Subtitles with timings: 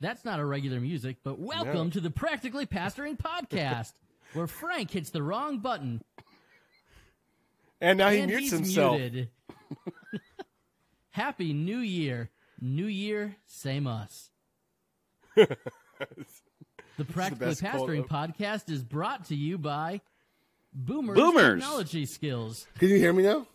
[0.00, 1.90] That's not a regular music, but welcome No.
[1.90, 3.92] to the Practically Pastoring Podcast,
[4.32, 6.02] where Frank hits the wrong button
[7.80, 8.98] And now he and mutes he's himself.
[8.98, 9.30] muted.
[11.10, 12.30] Happy New Year.
[12.60, 14.30] New Year, same us.
[15.36, 15.56] the
[17.10, 20.00] Practically best quote Pastoring Podcast is brought to you by
[20.72, 21.60] Boomers, Boomers.
[21.60, 22.66] Technology Skills.
[22.78, 23.46] Can you hear me now?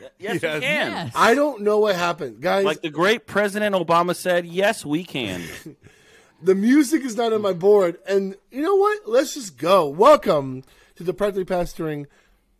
[0.00, 0.32] Yes, Yes.
[0.34, 0.60] we can.
[0.60, 1.12] Yes.
[1.14, 2.64] I don't know what happened, guys.
[2.64, 5.42] Like the great President Obama said, yes, we can.
[6.42, 9.00] the music is not on my board, and you know what?
[9.08, 9.88] Let's just go.
[9.88, 10.62] Welcome
[10.96, 12.06] to the Practically Pastoring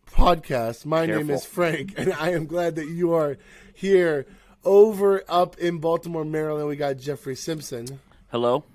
[0.09, 0.85] Podcast.
[0.85, 3.37] My name is Frank, and I am glad that you are
[3.73, 4.25] here.
[4.65, 7.99] Over up in Baltimore, Maryland, we got Jeffrey Simpson.
[8.29, 8.65] Hello.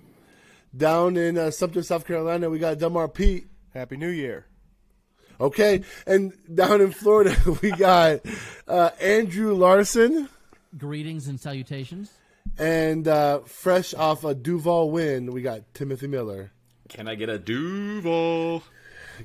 [0.74, 3.46] Down in uh, Sumter, South Carolina, we got Delmar Pete.
[3.74, 4.46] Happy New Year.
[5.40, 8.20] Okay, and down in Florida, we got
[8.68, 10.28] uh, Andrew Larson.
[10.76, 12.12] Greetings and salutations.
[12.58, 16.52] And uh, fresh off a Duval win, we got Timothy Miller.
[16.88, 18.62] Can I get a Duval?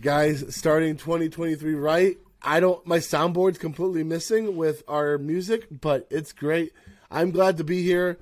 [0.02, 2.18] Guys, starting 2023 right.
[2.42, 6.74] I don't, my soundboard's completely missing with our music, but it's great.
[7.12, 8.20] I'm glad to be here.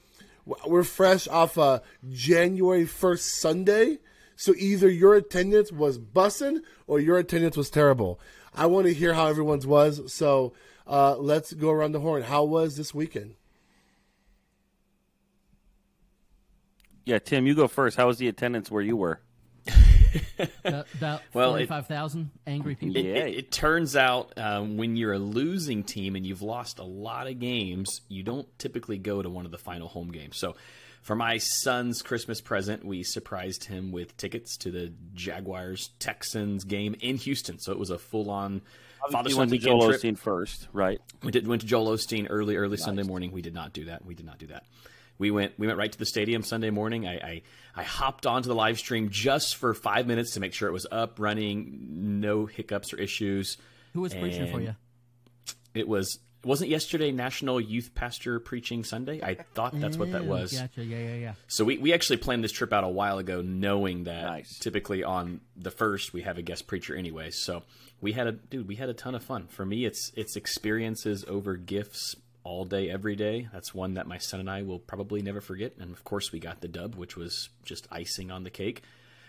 [0.65, 3.99] We're fresh off a January 1st Sunday.
[4.37, 8.19] So either your attendance was bussing or your attendance was terrible.
[8.53, 10.13] I want to hear how everyone's was.
[10.13, 10.53] So
[10.87, 12.21] uh, let's go around the horn.
[12.23, 13.33] How was this weekend?
[17.05, 17.97] Yeah, Tim, you go first.
[17.97, 19.21] How was the attendance where you were?
[20.65, 22.97] About Well, it- 45,000 angry people.
[22.97, 23.15] It, Yeah.
[23.25, 27.27] it, it turns out um, when you're a losing team and you've lost a lot
[27.27, 30.37] of games, you don't typically go to one of the final home games.
[30.37, 30.55] So,
[31.07, 36.97] for my son's Christmas present, we surprised him with tickets to the Jaguars Texans game
[36.99, 37.59] in Houston.
[37.59, 38.61] So it was a full on
[39.09, 40.01] father son weekend Joel trip.
[40.01, 40.99] Osteen first, right?
[41.23, 43.31] We did went to Joel Osteen early, early Sunday morning.
[43.31, 44.03] We did not do that.
[44.03, 44.65] We did not do that.
[45.17, 47.07] We went we went right to the stadium Sunday morning.
[47.07, 47.41] I, I
[47.73, 50.87] I hopped onto the live stream just for five minutes to make sure it was
[50.91, 53.55] up, running, no hiccups or issues.
[53.93, 54.75] Who was preaching for you?
[55.73, 59.21] It was wasn't yesterday National Youth Pastor Preaching Sunday.
[59.21, 60.53] I thought that's what that was.
[60.53, 60.83] Gotcha.
[60.83, 61.33] Yeah, yeah, yeah.
[61.47, 64.59] So we, we actually planned this trip out a while ago, knowing that Nice.
[64.59, 67.31] typically on the first we have a guest preacher anyway.
[67.31, 67.63] So
[68.01, 69.47] we had a dude, we had a ton of fun.
[69.47, 73.49] For me, it's it's experiences over gifts all day, every day.
[73.51, 75.73] That's one that my son and I will probably never forget.
[75.79, 78.83] And of course, we got the dub, which was just icing on the cake.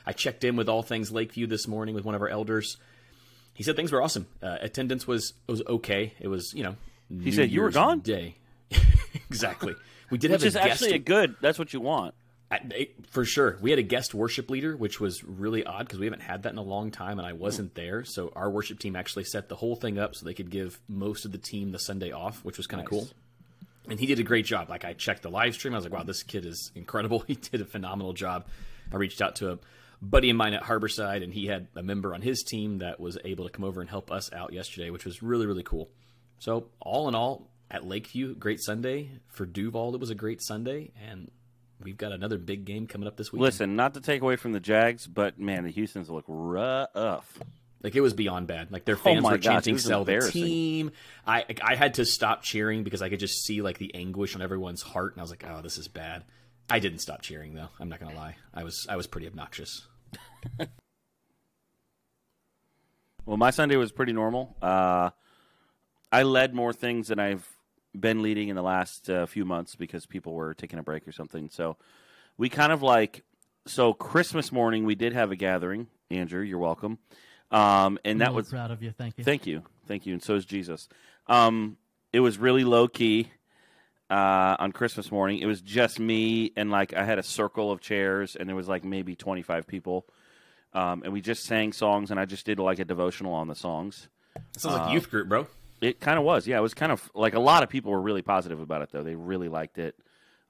[0.07, 2.77] I checked in with all things Lakeview this morning with one of our elders.
[3.55, 4.27] He said things were awesome.
[4.43, 6.13] Uh, attendance was was okay.
[6.21, 6.77] It was you know.
[7.23, 8.37] He said, "You were gone?" Day.
[9.31, 9.75] exactly.
[10.11, 11.37] We did Which have is a guest actually a good.
[11.41, 12.15] That's what you want.
[12.51, 13.59] I- for sure.
[13.61, 16.53] We had a guest worship leader, which was really odd because we haven't had that
[16.53, 18.05] in a long time, and I wasn't there.
[18.05, 21.25] So our worship team actually set the whole thing up so they could give most
[21.25, 23.09] of the team the Sunday off, which was kind of cool.
[23.89, 24.69] And he did a great job.
[24.71, 27.35] Like I checked the live stream, I was like, "Wow, this kid is incredible." He
[27.35, 28.47] did a phenomenal job.
[28.93, 29.59] I reached out to a
[30.01, 33.19] buddy of mine at Harborside, and he had a member on his team that was
[33.25, 35.91] able to come over and help us out yesterday, which was really really cool.
[36.39, 39.95] So all in all, at Lakeview, great Sunday for Duval.
[39.95, 41.31] It was a great Sunday, and
[41.83, 43.43] we've got another big game coming up this week.
[43.43, 47.39] Listen, not to take away from the Jags, but man, the Houston's look rough.
[47.83, 48.73] Like it was beyond bad.
[48.73, 50.91] Like their fans Oh were gosh, chanting "Sell the team."
[51.27, 54.43] I I had to stop cheering because I could just see like the anguish on
[54.43, 56.25] everyone's heart, and I was like, "Oh, this is bad."
[56.71, 57.69] I didn't stop cheering though.
[57.79, 58.37] I'm not gonna lie.
[58.53, 59.87] I was I was pretty obnoxious.
[63.27, 64.57] Well, my Sunday was pretty normal.
[64.63, 65.11] Uh,
[66.11, 67.47] I led more things than I've
[67.99, 71.13] been leading in the last uh, few months because people were taking a break or
[71.13, 71.51] something.
[71.51, 71.77] So
[72.37, 73.25] we kind of like
[73.67, 75.89] so Christmas morning we did have a gathering.
[76.11, 76.99] Andrew, you're welcome.
[77.51, 78.91] Um, and I'm that really was proud of you.
[78.93, 79.25] Thank you.
[79.25, 80.89] Thank you, thank you, and so is Jesus.
[81.27, 81.77] Um,
[82.13, 83.31] it was really low key
[84.11, 85.39] uh, on Christmas morning.
[85.39, 88.69] It was just me and like I had a circle of chairs, and there was
[88.69, 90.07] like maybe twenty five people,
[90.73, 93.55] um, and we just sang songs, and I just did like a devotional on the
[93.55, 94.09] songs.
[94.37, 95.47] It sounds Uh, like youth group, bro.
[95.81, 96.59] It kind of was, yeah.
[96.59, 99.03] It was kind of like a lot of people were really positive about it, though.
[99.03, 99.95] They really liked it.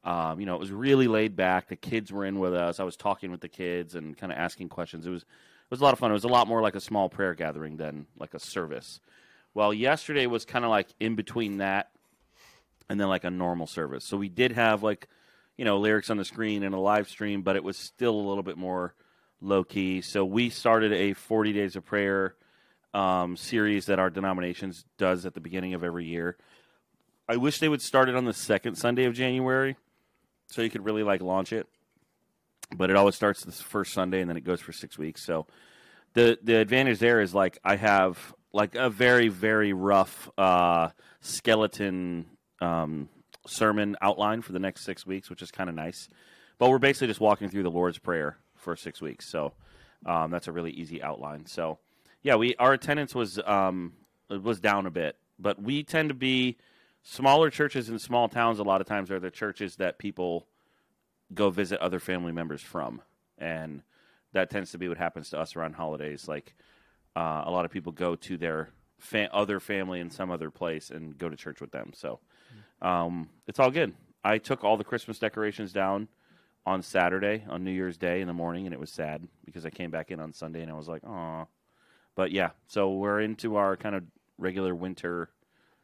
[0.05, 1.69] Um, you know, it was really laid back.
[1.69, 2.81] The kids were in with us.
[2.81, 5.07] I was talking with the kids and kind of asking questions.
[5.07, 6.11] It was it was a lot of fun.
[6.11, 9.01] It was a lot more like a small prayer gathering than like a service.
[9.53, 11.91] Well, yesterday was kind of like in between that
[12.89, 14.05] and then like a normal service.
[14.05, 15.09] So we did have like
[15.59, 18.27] you know lyrics on the screen and a live stream, but it was still a
[18.29, 18.95] little bit more
[19.41, 20.01] low key.
[20.01, 22.35] So we started a 40 days of prayer
[22.99, 26.37] um, series that our denominations does at the beginning of every year.
[27.29, 29.77] I wish they would start it on the second Sunday of January,
[30.47, 31.69] so you could really like launch it.
[32.75, 35.25] But it always starts this first Sunday and then it goes for six weeks.
[35.25, 35.47] So
[36.15, 40.91] the the advantage there is like I have like a very very rough uh,
[41.21, 42.27] skeleton
[42.61, 43.09] um,
[43.47, 46.09] sermon outline for the next six weeks, which is kind of nice.
[46.59, 49.31] but we're basically just walking through the Lord's Prayer for six weeks.
[49.31, 49.53] So
[50.05, 51.47] um, that's a really easy outline.
[51.47, 51.79] So
[52.23, 53.93] yeah, we our attendance was um,
[54.29, 56.57] was down a bit, but we tend to be
[57.03, 58.59] smaller churches in small towns.
[58.59, 60.47] A lot of times are the churches that people
[61.33, 63.03] go visit other family members from,
[63.39, 63.83] and
[64.33, 66.29] that tends to be what happens to us around holidays.
[66.29, 66.55] Like
[67.17, 70.91] uh, a lot of people go to their fa- other family in some other place
[70.91, 71.93] and go to church with them.
[71.95, 72.21] So
[72.83, 73.95] um, it's all good.
[74.25, 76.09] I took all the Christmas decorations down
[76.67, 79.71] on Saturday on New Year's Day in the morning, and it was sad because I
[79.71, 81.47] came back in on Sunday and I was like, "Aw."
[82.19, 84.03] But yeah, so we're into our kind of
[84.39, 85.31] regular winter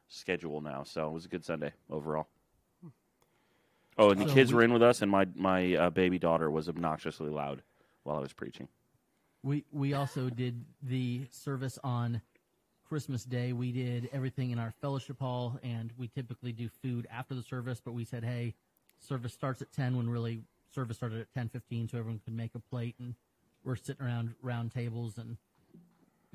[0.08, 0.82] schedule now.
[0.82, 2.26] So it was a good Sunday overall.
[3.96, 6.18] Oh, and the So kids we- were in with us, and my my uh, baby
[6.18, 7.62] daughter was obnoxiously loud
[8.02, 8.66] while I was preaching.
[9.44, 12.20] We we also did the service on
[12.88, 13.52] Christmas Day.
[13.52, 17.80] We did everything in our fellowship hall, and we typically do food after the service.
[17.80, 18.54] But we said, hey,
[18.98, 19.96] service starts at ten.
[19.96, 20.42] When really
[20.74, 23.14] service started at ten fifteen, so everyone could make a plate, and
[23.62, 25.16] we're sitting around round tables.
[25.16, 25.36] And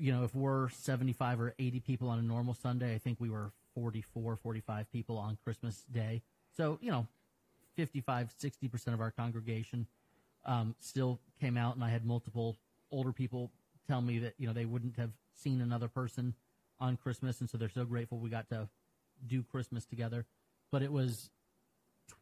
[0.00, 3.18] you know, if we're seventy five or eighty people on a normal Sunday, I think
[3.20, 6.22] we were 44, 45 people on Christmas Day.
[6.56, 7.06] So you know,
[7.76, 9.86] 55, 60 percent of our congregation
[10.44, 12.56] um, still came out, and I had multiple
[12.90, 13.50] older people
[13.86, 16.34] tell me that you know they wouldn't have seen another person
[16.80, 18.68] on Christmas, and so they're so grateful we got to
[19.26, 20.24] do Christmas together.
[20.72, 21.30] But it was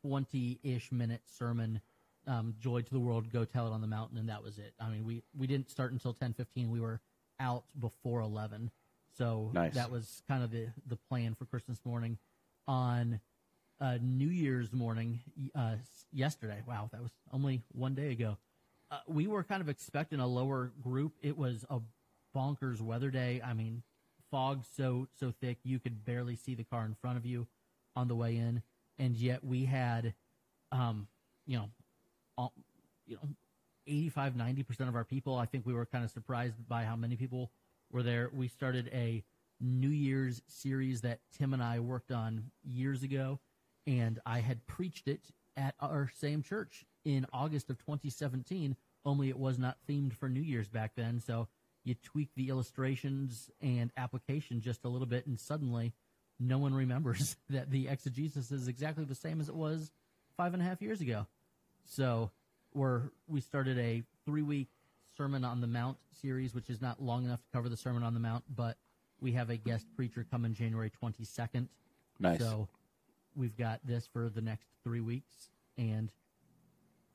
[0.02, 1.80] twenty-ish minute sermon,
[2.26, 4.74] um, "Joy to the world, go tell it on the mountain," and that was it.
[4.80, 6.70] I mean, we we didn't start until ten fifteen.
[6.70, 7.00] We were
[7.40, 8.70] out before eleven,
[9.16, 9.74] so Nice.
[9.74, 12.18] that was kind of the the plan for Christmas morning.
[12.66, 13.20] On
[13.80, 15.20] uh, New Year's morning,
[15.54, 15.76] uh,
[16.12, 16.62] yesterday.
[16.66, 18.36] Wow, that was only one day ago.
[18.90, 21.12] Uh, we were kind of expecting a lower group.
[21.22, 21.80] It was a
[22.36, 23.40] bonkers weather day.
[23.44, 23.82] I mean,
[24.30, 27.46] fog so so thick you could barely see the car in front of you
[27.96, 28.62] on the way in,
[28.98, 30.14] and yet we had,
[30.70, 31.08] um,
[31.46, 31.70] you know,
[32.36, 32.52] all,
[33.06, 33.28] you know,
[33.88, 35.36] 85 90 percent of our people.
[35.36, 37.50] I think we were kind of surprised by how many people
[37.90, 38.30] were there.
[38.32, 39.24] We started a
[39.60, 43.40] New Year's series that Tim and I worked on years ago,
[43.86, 45.22] and I had preached it
[45.56, 48.76] at our same church in August of 2017.
[49.04, 51.48] Only it was not themed for New Year's back then, so
[51.84, 55.94] you tweak the illustrations and application just a little bit, and suddenly
[56.38, 59.90] no one remembers that the exegesis is exactly the same as it was
[60.36, 61.26] five and a half years ago.
[61.84, 62.30] So
[62.78, 64.68] we're we started a three week
[65.16, 68.14] Sermon on the Mount series, which is not long enough to cover the Sermon on
[68.14, 68.76] the Mount, but
[69.20, 71.68] we have a guest preacher coming January twenty second.
[72.20, 72.38] Nice.
[72.38, 72.68] So
[73.34, 76.12] we've got this for the next three weeks, and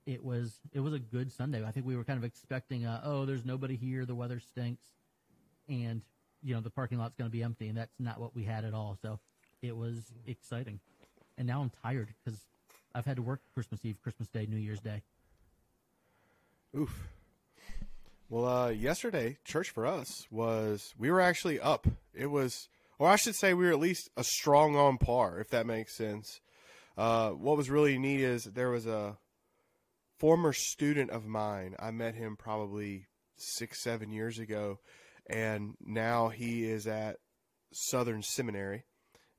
[0.05, 1.63] it was it was a good Sunday.
[1.65, 4.83] I think we were kind of expecting, uh, oh, there's nobody here, the weather stinks,
[5.69, 6.01] and
[6.43, 8.65] you know the parking lot's going to be empty, and that's not what we had
[8.65, 8.97] at all.
[9.01, 9.19] So
[9.61, 10.81] it was exciting,
[11.37, 12.39] and now I'm tired because
[12.93, 15.01] I've had to work Christmas Eve, Christmas Day, New Year's Day.
[16.75, 17.07] Oof.
[18.29, 21.85] Well, uh, yesterday, church for us was we were actually up.
[22.15, 22.67] It was,
[22.97, 25.95] or I should say, we were at least a strong on par, if that makes
[25.95, 26.41] sense.
[26.97, 29.17] Uh, what was really neat is there was a
[30.19, 31.75] former student of mine.
[31.77, 33.05] I met him probably
[33.37, 34.79] six, seven years ago,
[35.29, 37.17] and now he is at
[37.71, 38.83] Southern Seminary,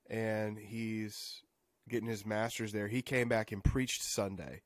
[0.08, 1.42] and he's
[1.88, 2.86] getting his master's there.
[2.86, 4.62] He came back and preached Sunday.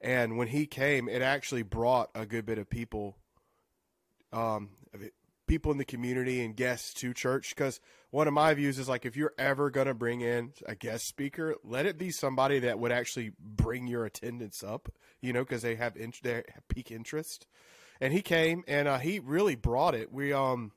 [0.00, 3.16] And when he came, it actually brought a good bit of people,
[4.32, 4.70] um,
[5.46, 7.54] people in the community and guests to church.
[7.54, 10.74] Because one of my views is like, if you're ever going to bring in a
[10.74, 14.88] guest speaker, let it be somebody that would actually bring your attendance up,
[15.20, 17.46] you know, because they have in- they have peak interest.
[18.00, 20.12] And he came and uh, he really brought it.
[20.12, 20.70] We um,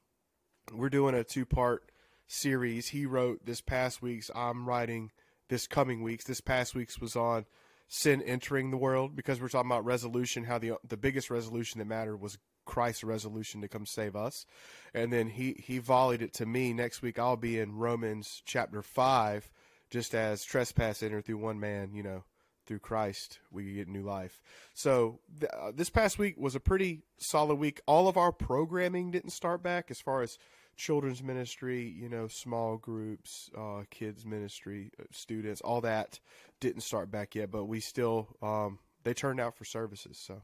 [0.73, 1.91] we're doing a two part
[2.27, 2.87] series.
[2.87, 4.31] He wrote this past week's.
[4.33, 5.11] I'm writing
[5.49, 6.25] this coming week's.
[6.25, 7.45] This past week's was on
[7.93, 10.45] sin entering the world because we're talking about resolution.
[10.45, 14.45] How the the biggest resolution that mattered was Christ's resolution to come save us,
[14.93, 16.73] and then he he volleyed it to me.
[16.73, 19.51] Next week I'll be in Romans chapter five,
[19.89, 21.93] just as trespass entered through one man.
[21.93, 22.23] You know.
[22.67, 24.39] Through Christ, we get new life.
[24.75, 27.81] So th- uh, this past week was a pretty solid week.
[27.87, 30.37] All of our programming didn't start back as far as
[30.81, 36.19] children's ministry, you know, small groups, uh, kids ministry, uh, students, all that
[36.59, 40.17] didn't start back yet, but we still um, they turned out for services.
[40.17, 40.41] So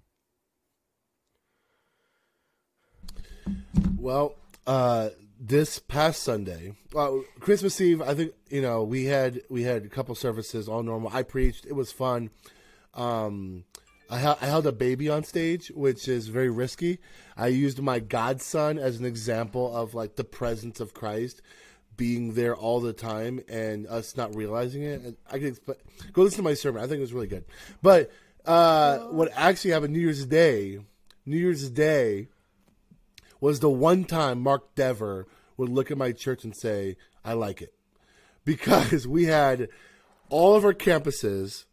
[3.97, 4.35] Well,
[4.67, 6.75] uh, this past Sunday,
[7.39, 11.09] Christmas Eve, I think you know we had we had a couple services all normal.
[11.11, 12.29] I preached; it was fun.
[12.93, 13.65] Um,
[14.09, 16.99] I, hel- I held a baby on stage, which is very risky.
[17.35, 21.41] I used my godson as an example of like the presence of Christ
[21.97, 25.01] being there all the time and us not realizing it.
[25.01, 25.59] And I could
[26.13, 26.83] go listen to my sermon.
[26.83, 27.45] I think it was really good.
[27.81, 28.11] But
[28.45, 30.79] uh, what actually happened New Year's Day,
[31.25, 32.27] New Year's Day
[33.41, 36.95] was the one time Mark Dever would look at my church and say,
[37.25, 37.73] I like it.
[38.45, 39.67] Because we had
[40.29, 41.65] all of our campuses,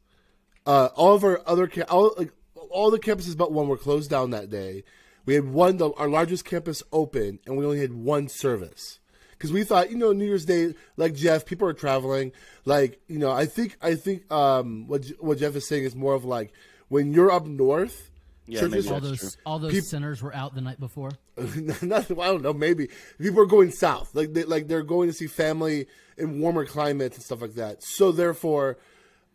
[0.67, 2.33] uh, all of our other, ca- all, like,
[2.71, 4.85] all the campuses but one were closed down that day.
[5.27, 8.99] We had one, the, our largest campus open, and we only had one service.
[9.33, 12.33] Because we thought, you know, New Year's Day, like Jeff, people are traveling.
[12.65, 16.15] Like, you know, I think, I think, um, what what Jeff is saying is more
[16.15, 16.53] of like
[16.89, 18.11] when you're up north,
[18.47, 19.41] Yeah, churches maybe all that's those true.
[19.45, 21.11] all those Peop- sinners were out the night before.
[21.83, 22.21] Nothing.
[22.21, 22.53] I don't know.
[22.55, 26.65] Maybe people are going south, like they, like they're going to see family in warmer
[26.65, 27.83] climates and stuff like that.
[27.83, 28.79] So therefore,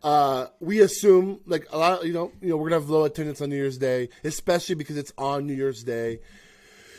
[0.02, 2.04] uh, we assume like a lot.
[2.04, 4.96] You know, you know, we're gonna have low attendance on New Year's Day, especially because
[4.96, 6.20] it's on New Year's Day.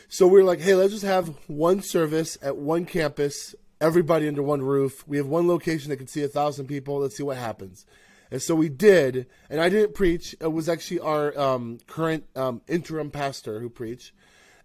[0.08, 4.42] So we are like, hey, let's just have one service at one campus, everybody under
[4.42, 5.06] one roof.
[5.08, 6.98] We have one location that can see a thousand people.
[6.98, 7.86] Let's see what happens.
[8.30, 10.34] And so we did, and I didn't preach.
[10.40, 14.12] It was actually our um, current um, interim pastor who preached,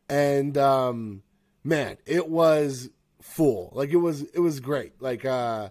[0.07, 1.23] and um,
[1.65, 2.89] man, it was
[3.21, 3.71] full.
[3.73, 5.01] Like it was, it was great.
[5.01, 5.69] Like uh,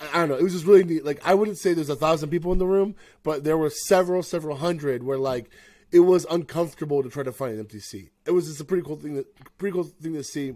[0.00, 0.36] I don't know.
[0.36, 1.04] It was just really neat.
[1.04, 4.22] Like I wouldn't say there's a thousand people in the room, but there were several,
[4.22, 5.50] several hundred where like
[5.90, 8.12] it was uncomfortable to try to find an empty seat.
[8.26, 9.14] It was just a pretty cool thing.
[9.14, 10.54] That, pretty cool thing to see.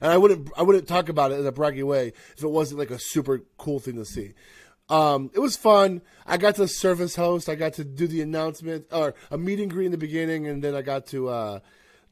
[0.00, 2.78] And I wouldn't, I wouldn't talk about it in a braggy way if it wasn't
[2.78, 4.32] like a super cool thing to see.
[4.88, 6.02] Um, it was fun.
[6.26, 7.48] I got to service host.
[7.48, 10.64] I got to do the announcement or a meet and greet in the beginning, and
[10.64, 11.60] then I got to uh,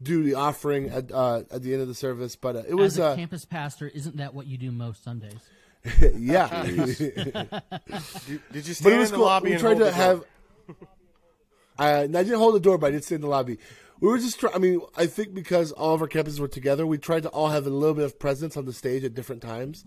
[0.01, 2.37] do the offering at uh, at the end of the service.
[2.37, 5.03] But uh, it was As a uh, campus pastor, isn't that what you do most
[5.03, 5.41] Sundays?
[6.17, 6.65] yeah.
[6.65, 6.97] Did,
[8.53, 9.25] did you stand in the cool.
[9.25, 10.25] lobby we tried to have.
[11.79, 13.59] I, I didn't hold the door, but I did stay in the lobby.
[14.01, 14.55] We were just trying.
[14.55, 17.49] I mean, I think because all of our campuses were together, we tried to all
[17.49, 19.85] have a little bit of presence on the stage at different times.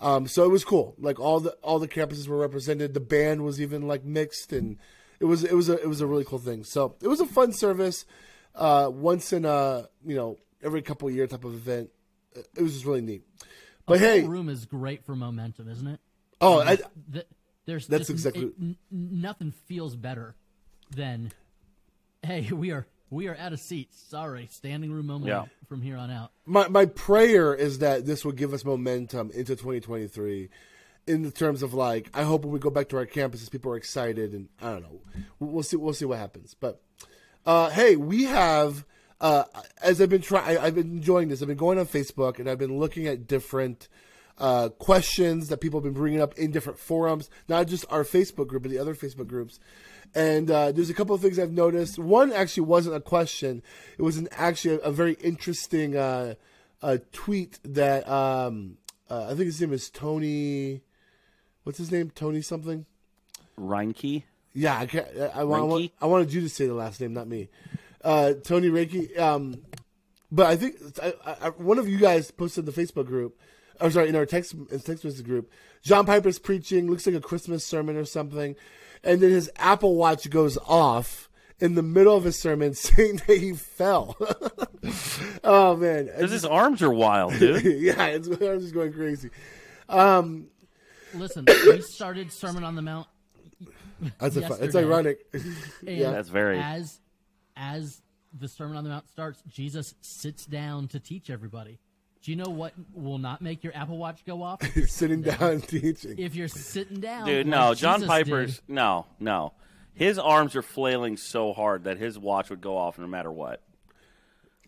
[0.00, 0.94] Um, so it was cool.
[0.98, 2.94] Like all the all the campuses were represented.
[2.94, 4.78] The band was even like mixed, and
[5.20, 6.64] it was it was a it was a really cool thing.
[6.64, 8.04] So it was a fun service.
[8.54, 11.90] Uh, once in a you know every couple year type of event.
[12.56, 13.24] It was just really neat.
[13.92, 16.00] But The hey, whole room is great for momentum, isn't it?
[16.40, 16.76] oh, I,
[17.12, 17.26] Th-
[17.66, 20.34] there's That's just, exactly- it- n- n- nothing feels better
[20.94, 21.32] than
[22.22, 24.02] hey we are we are out of seats.
[24.08, 25.44] Sorry standing room only Yeah.
[25.68, 26.32] from here on out.
[26.46, 30.48] My my prayer is that this will give us momentum into 2023
[31.06, 33.70] in the terms of like I hope when we go back to our campuses people
[33.72, 35.00] are excited and I don't know.
[35.38, 36.54] We'll we'll see we'll see what happens.
[36.58, 36.80] But
[37.46, 38.84] uh, hey we have
[39.22, 39.44] uh,
[39.82, 42.58] as I've been trying I've been enjoying this I've been going on Facebook and I've
[42.58, 43.88] been looking at different
[44.36, 48.48] uh, questions that people have been bringing up in different forums not just our Facebook
[48.48, 49.58] group but the other Facebook groups
[50.14, 51.98] and uh, there's a couple of things I've noticed.
[51.98, 53.62] One actually wasn't a question;
[53.98, 56.34] it was an actually a, a very interesting uh,
[56.82, 58.76] uh, tweet that um,
[59.10, 60.82] uh, I think his name is Tony.
[61.62, 62.10] What's his name?
[62.10, 62.86] Tony something.
[63.58, 64.24] Reinke.
[64.54, 65.06] Yeah, I can't.
[65.18, 67.48] I, I, I, want, I wanted you to say the last name, not me.
[68.02, 69.16] Uh, Tony Reiki.
[69.18, 69.62] Um,
[70.30, 73.38] but I think I, I, one of you guys posted in the Facebook group.
[73.80, 74.54] I'm sorry, in our text
[74.84, 75.50] text message group.
[75.82, 78.54] John Piper's preaching looks like a Christmas sermon or something,
[79.02, 81.28] and then his Apple Watch goes off
[81.58, 84.16] in the middle of his sermon, saying that he fell.
[85.44, 87.64] oh man, Because his arms are wild, dude.
[87.82, 89.30] yeah, it's, I'm just going crazy.
[91.14, 93.06] listen we started sermon on the mount
[94.18, 95.26] That's a fun, it's ironic.
[95.34, 95.56] and
[96.00, 96.98] That's very- as
[97.56, 98.00] as
[98.38, 101.78] the sermon on the mount starts jesus sits down to teach everybody
[102.22, 105.22] do you know what will not make your apple watch go off if you're Sitting
[105.22, 106.18] down teaching.
[106.18, 107.74] if you're sitting down Dude, like no.
[107.74, 108.68] John Jesus Piper's did.
[108.68, 109.52] no, no.
[109.94, 113.60] His arms are flailing so hard that his watch would go off no matter what.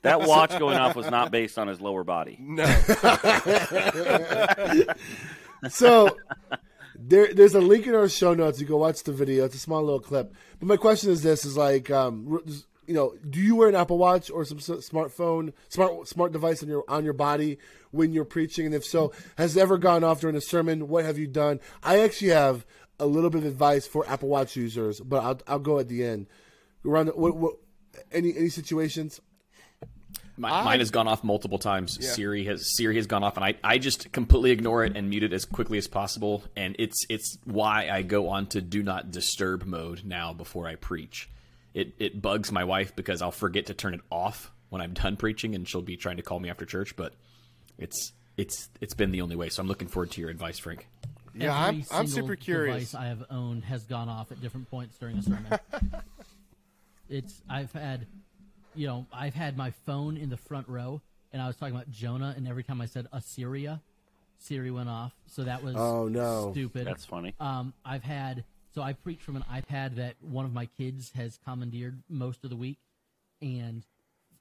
[0.02, 2.36] That watch going off was not based on his lower body.
[2.38, 2.66] No,
[5.70, 6.16] so
[6.98, 8.60] there, there's a link in our show notes.
[8.60, 9.44] You go watch the video.
[9.46, 10.34] It's a small little clip.
[10.58, 13.68] But my question is this: is like, um, r- just, you know, do you wear
[13.68, 17.58] an Apple Watch or some smartphone, smart smart device on your on your body
[17.90, 18.66] when you're preaching?
[18.66, 20.88] And if so, has it ever gone off during a sermon?
[20.88, 21.60] What have you done?
[21.82, 22.64] I actually have
[23.00, 26.04] a little bit of advice for Apple Watch users, but I'll I'll go at the
[26.04, 26.26] end.
[26.84, 27.54] Around what, what
[28.12, 29.20] any any situations?
[30.36, 31.96] Mi- I- Mine has gone off multiple times.
[32.14, 35.22] Siri has Siri has gone off, and I, I just completely ignore it and mute
[35.22, 36.42] it as quickly as possible.
[36.56, 40.74] And it's it's why I go on to do not disturb mode now before I
[40.74, 41.28] preach.
[41.74, 45.16] It it bugs my wife because I'll forget to turn it off when I'm done
[45.16, 46.94] preaching, and she'll be trying to call me after church.
[46.96, 47.14] But
[47.78, 49.48] it's it's it's been the only way.
[49.48, 50.86] So I'm looking forward to your advice, Frank.
[51.34, 52.92] yeah, Every I'm I'm super curious.
[52.92, 55.58] Device I have owned has gone off at different points during a sermon.
[57.08, 58.06] it's I've had,
[58.74, 61.00] you know, I've had my phone in the front row,
[61.32, 63.80] and I was talking about Jonah, and every time I said Assyria,
[64.38, 65.12] Siri went off.
[65.26, 66.50] So that was Oh, no.
[66.52, 66.86] stupid.
[66.86, 67.34] That's funny.
[67.40, 71.38] Um, I've had So I preach from an iPad that one of my kids has
[71.44, 72.78] commandeered most of the week,
[73.40, 73.86] and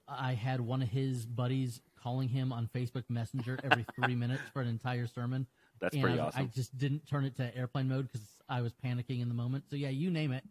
[0.08, 4.62] I had one of his buddies calling him on Facebook Messenger every three minutes for
[4.62, 5.46] an entire sermon.
[5.80, 6.42] That's and pretty I, awesome.
[6.42, 9.66] I just didn't turn it to airplane mode because I was panicking in the moment.
[9.70, 10.44] So yeah, you name it.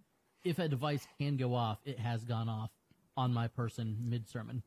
[0.45, 2.71] If a device can go off, it has gone off
[3.17, 4.63] on my person mid sermon.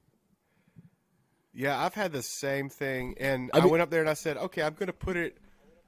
[1.54, 4.36] Yeah, I've had the same thing, and I I, went up there and I said,
[4.36, 5.38] "Okay, I'm going to put it,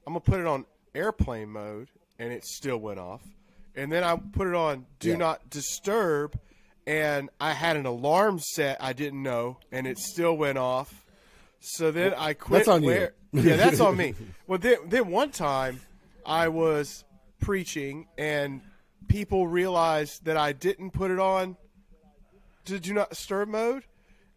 [0.06, 3.22] I'm going to put it on airplane mode," and it still went off.
[3.76, 5.16] And then I put it on do Yeah.
[5.16, 6.38] not disturb,
[6.86, 11.04] and I had an alarm set I didn't know, and it still went off.
[11.60, 12.60] So then I quit.
[12.60, 13.08] that's on you.
[13.32, 14.14] yeah, that's on me.
[14.46, 15.80] Well, then, then one time
[16.24, 17.04] I was
[17.40, 18.62] preaching, and
[19.08, 21.56] people realized that I didn't put it on
[22.64, 23.84] to do not disturb mode.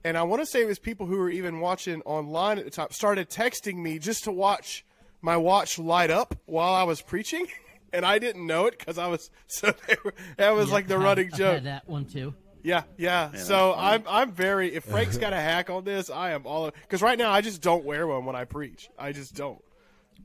[0.03, 2.71] And I want to say it was people who were even watching online at the
[2.71, 4.83] time started texting me just to watch
[5.21, 7.45] my watch light up while I was preaching,
[7.93, 10.88] and I didn't know it because I was so they were, that was Yeah, like
[10.88, 11.53] the I've- running I've joke.
[11.55, 12.33] had that one too.
[12.63, 13.33] Yeah, yeah.
[13.33, 17.01] so I'm I'm very if Frank's got a hack on this, I am all because
[17.01, 18.88] right now I just don't wear one when I preach.
[19.00, 19.62] I just don't.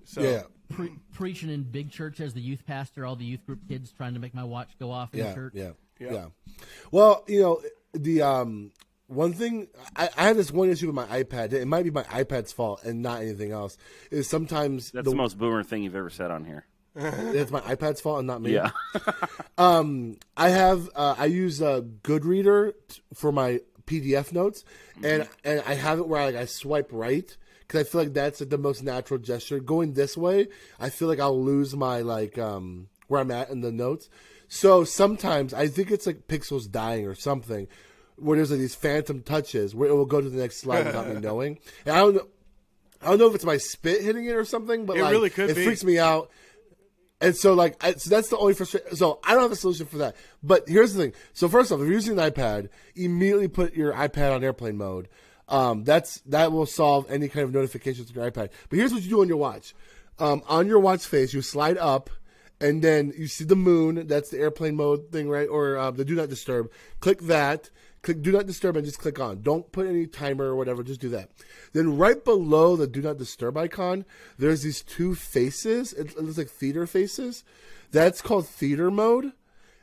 [0.05, 0.43] So Yeah.
[0.69, 4.15] Pre- preaching in big church as the youth pastor, all the youth group kids trying
[4.15, 5.53] to make my watch go off in yeah, church.
[5.55, 5.71] yeah,
[6.01, 6.13] Yeah.
[6.13, 6.27] yeah,
[6.91, 7.63] Well, you know,
[7.95, 8.73] the um,
[9.07, 11.53] one thing I, I have this one issue with my iPad.
[11.53, 13.79] It might be my iPad's fault and not anything else.
[14.11, 16.67] Is sometimes That's the, the most boomer thing you've ever said on here.
[17.35, 18.55] it's my iPad's fault and not me.
[18.55, 18.71] Yeah.
[19.59, 24.65] I have uh, I use a Goodreader t- for my PDF notes,
[25.03, 28.15] and and I have it where I, like I swipe right because I feel like
[28.15, 29.61] that's like, the most natural gesture.
[29.61, 30.49] Going this way,
[30.81, 34.09] I feel like I'll lose my like um where I'm at in the notes.
[34.49, 37.69] So sometimes I think it's like pixels dying or something,
[38.17, 41.09] where there's like these phantom touches where it will go to the next slide without
[41.09, 41.59] me knowing.
[41.85, 42.27] And I don't know.
[43.03, 45.31] I don't know if it's my spit hitting it or something, but It like, really
[45.31, 45.65] could it be.
[45.65, 46.31] freaks me out.
[47.21, 48.95] And so, like, I, so that's the only frustration.
[48.95, 50.17] So I don't have a solution for that.
[50.43, 51.13] But here's the thing.
[51.33, 55.09] So first off, if you're using an iPad, immediately put your iPad on airplane mode.
[55.49, 58.51] Um, that's that will solve any kind of notifications on your iPad.
[58.69, 59.75] But here's what you do on your watch.
[60.19, 62.11] Um, on your watch face, you slide up,
[62.61, 64.07] and then you see the moon.
[64.07, 65.49] That's the airplane mode thing, right?
[65.49, 66.71] Or um, the do not disturb.
[67.01, 67.71] Click that.
[68.03, 69.43] Click do not disturb and just click on.
[69.43, 70.83] Don't put any timer or whatever.
[70.83, 71.31] Just do that.
[71.73, 74.05] Then right below the do not disturb icon,
[74.39, 75.93] there's these two faces.
[75.93, 77.43] It, looks like theater faces.
[77.91, 79.33] That's called theater mode.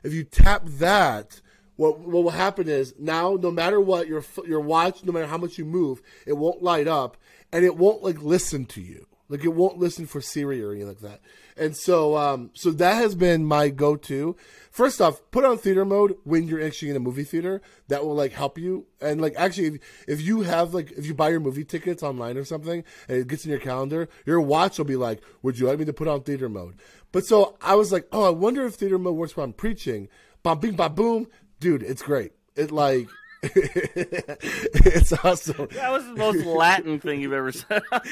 [0.03, 1.41] If you tap that,
[1.75, 5.37] what what will happen is now no matter what your your watch, no matter how
[5.37, 7.17] much you move, it won't light up
[7.51, 9.07] and it won't like listen to you.
[9.29, 11.21] Like it won't listen for Siri or anything like that.
[11.55, 14.35] And so um so that has been my go to.
[14.69, 17.61] First off, put on theater mode when you're actually in a movie theater.
[17.87, 18.87] That will like help you.
[19.01, 22.37] And like actually if, if you have like if you buy your movie tickets online
[22.37, 25.67] or something and it gets in your calendar, your watch will be like, Would you
[25.67, 26.75] like me to put on theater mode?
[27.11, 30.09] But so I was like, Oh, I wonder if theater mode works when I'm preaching.
[30.43, 31.27] Bam bing bam boom.
[31.59, 32.33] Dude, it's great.
[32.55, 33.07] It like
[34.85, 35.67] it's awesome.
[35.73, 37.81] That was the most Latin thing you've ever said.
[37.91, 38.01] on.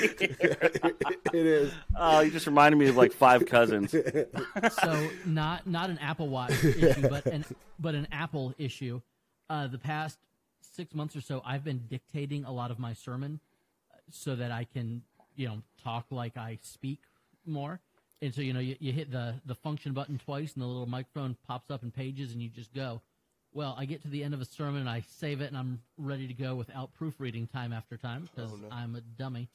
[1.34, 1.72] It is.
[1.96, 3.92] oh, you just reminded me of like five cousins.
[4.82, 7.46] so not not an Apple Watch issue, but an
[7.80, 9.00] but an Apple issue.
[9.50, 10.18] Uh, the past
[10.60, 13.40] six months or so, I've been dictating a lot of my sermon
[13.94, 15.04] uh, so that I can
[15.38, 17.00] you know talk like I speak
[17.46, 17.80] more.
[18.22, 20.86] And so you know you, you hit the the function button twice, and the little
[20.86, 23.02] microphone pops up in pages, and you just go.
[23.54, 25.82] Well, I get to the end of a sermon and I save it, and I'm
[25.98, 29.50] ready to go without proofreading time after time because I'm a dummy.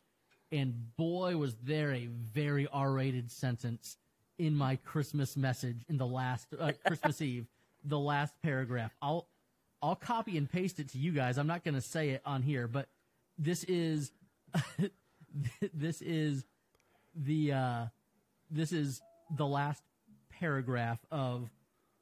[0.52, 3.96] And boy, was there a very R-rated sentence
[4.38, 7.46] in my Christmas message in the last uh, Christmas Eve,
[7.84, 8.92] the last paragraph.
[9.00, 9.26] I'll
[9.82, 11.38] I'll copy and paste it to you guys.
[11.38, 12.88] I'm not going to say it on here, but
[13.38, 14.12] this is
[15.74, 16.44] this is
[17.14, 17.84] the uh,
[18.50, 19.00] this is
[19.36, 19.82] the last
[20.30, 21.48] paragraph of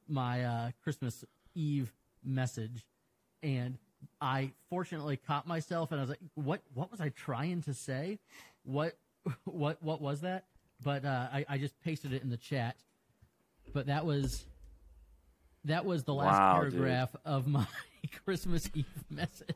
[0.07, 1.23] my uh, Christmas
[1.55, 1.91] Eve
[2.23, 2.85] message,
[3.41, 3.77] and
[4.21, 6.61] I fortunately caught myself, and I was like, "What?
[6.73, 8.19] What was I trying to say?
[8.63, 8.95] What?
[9.45, 9.81] What?
[9.81, 10.45] What was that?"
[10.83, 12.75] But uh, I, I just pasted it in the chat.
[13.73, 14.45] But that was
[15.63, 16.73] that was the last Wow, dude.
[16.73, 17.65] paragraph of my
[18.25, 19.55] Christmas Eve message.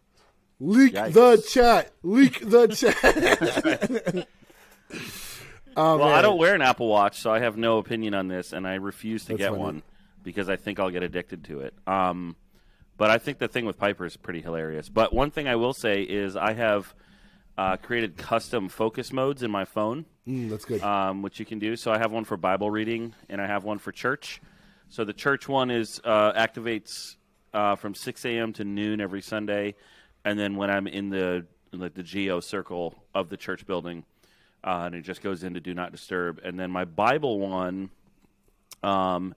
[0.59, 1.13] Leak Yikes.
[1.13, 1.91] the chat.
[2.03, 2.67] Leak the
[4.13, 4.27] chat.
[5.77, 6.17] oh, Well, man.
[6.17, 8.75] I don't wear an Apple Watch, so I have no opinion on this, and I
[8.75, 9.61] refuse to That's get funny.
[9.61, 9.83] one
[10.23, 11.73] because I think I'll get addicted to it.
[11.87, 12.35] Um,
[12.97, 14.89] but I think the thing with Piper is pretty hilarious.
[14.89, 16.93] But one thing I will say is I have
[17.57, 20.81] uh, created custom focus modes in my phone, Mm, that's good.
[20.83, 21.75] um, which you can do.
[21.75, 24.41] So I have one for Bible reading, and I have one for church.
[24.89, 27.15] So the church one is uh, activates
[27.53, 28.53] uh, from 6 a.m.
[28.53, 29.75] to noon every Sunday,
[30.25, 34.03] and then when I'm in the like the geo circle of the church building,
[34.63, 36.39] uh, and it just goes into do not disturb.
[36.43, 37.89] And then my Bible one
[38.83, 39.35] um,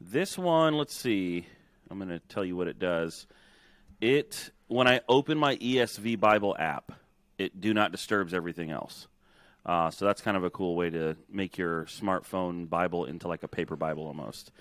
[0.00, 1.46] This one, let's see.
[1.90, 3.26] I'm going to tell you what it does.
[4.00, 6.92] It when I open my ESV Bible app,
[7.36, 9.08] it do not disturbs everything else.
[9.66, 13.42] Uh, so that's kind of a cool way to make your smartphone Bible into like
[13.42, 14.52] a paper Bible almost.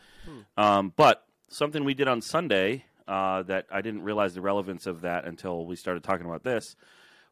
[0.58, 5.02] Um, but something we did on Sunday uh, that I didn't realize the relevance of
[5.02, 6.76] that until we started talking about this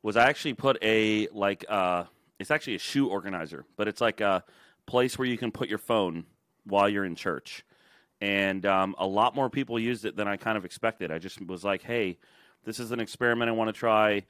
[0.03, 2.03] was I actually put a like uh,
[2.39, 4.43] it's actually a shoe organizer, but it's like a
[4.85, 6.25] place where you can put your phone
[6.65, 7.65] while you're in church.
[8.25, 11.11] And um, a lot more people used it than I kind of expected.
[11.11, 12.17] I just was like, hey,
[12.63, 14.25] this is an experiment I want to try.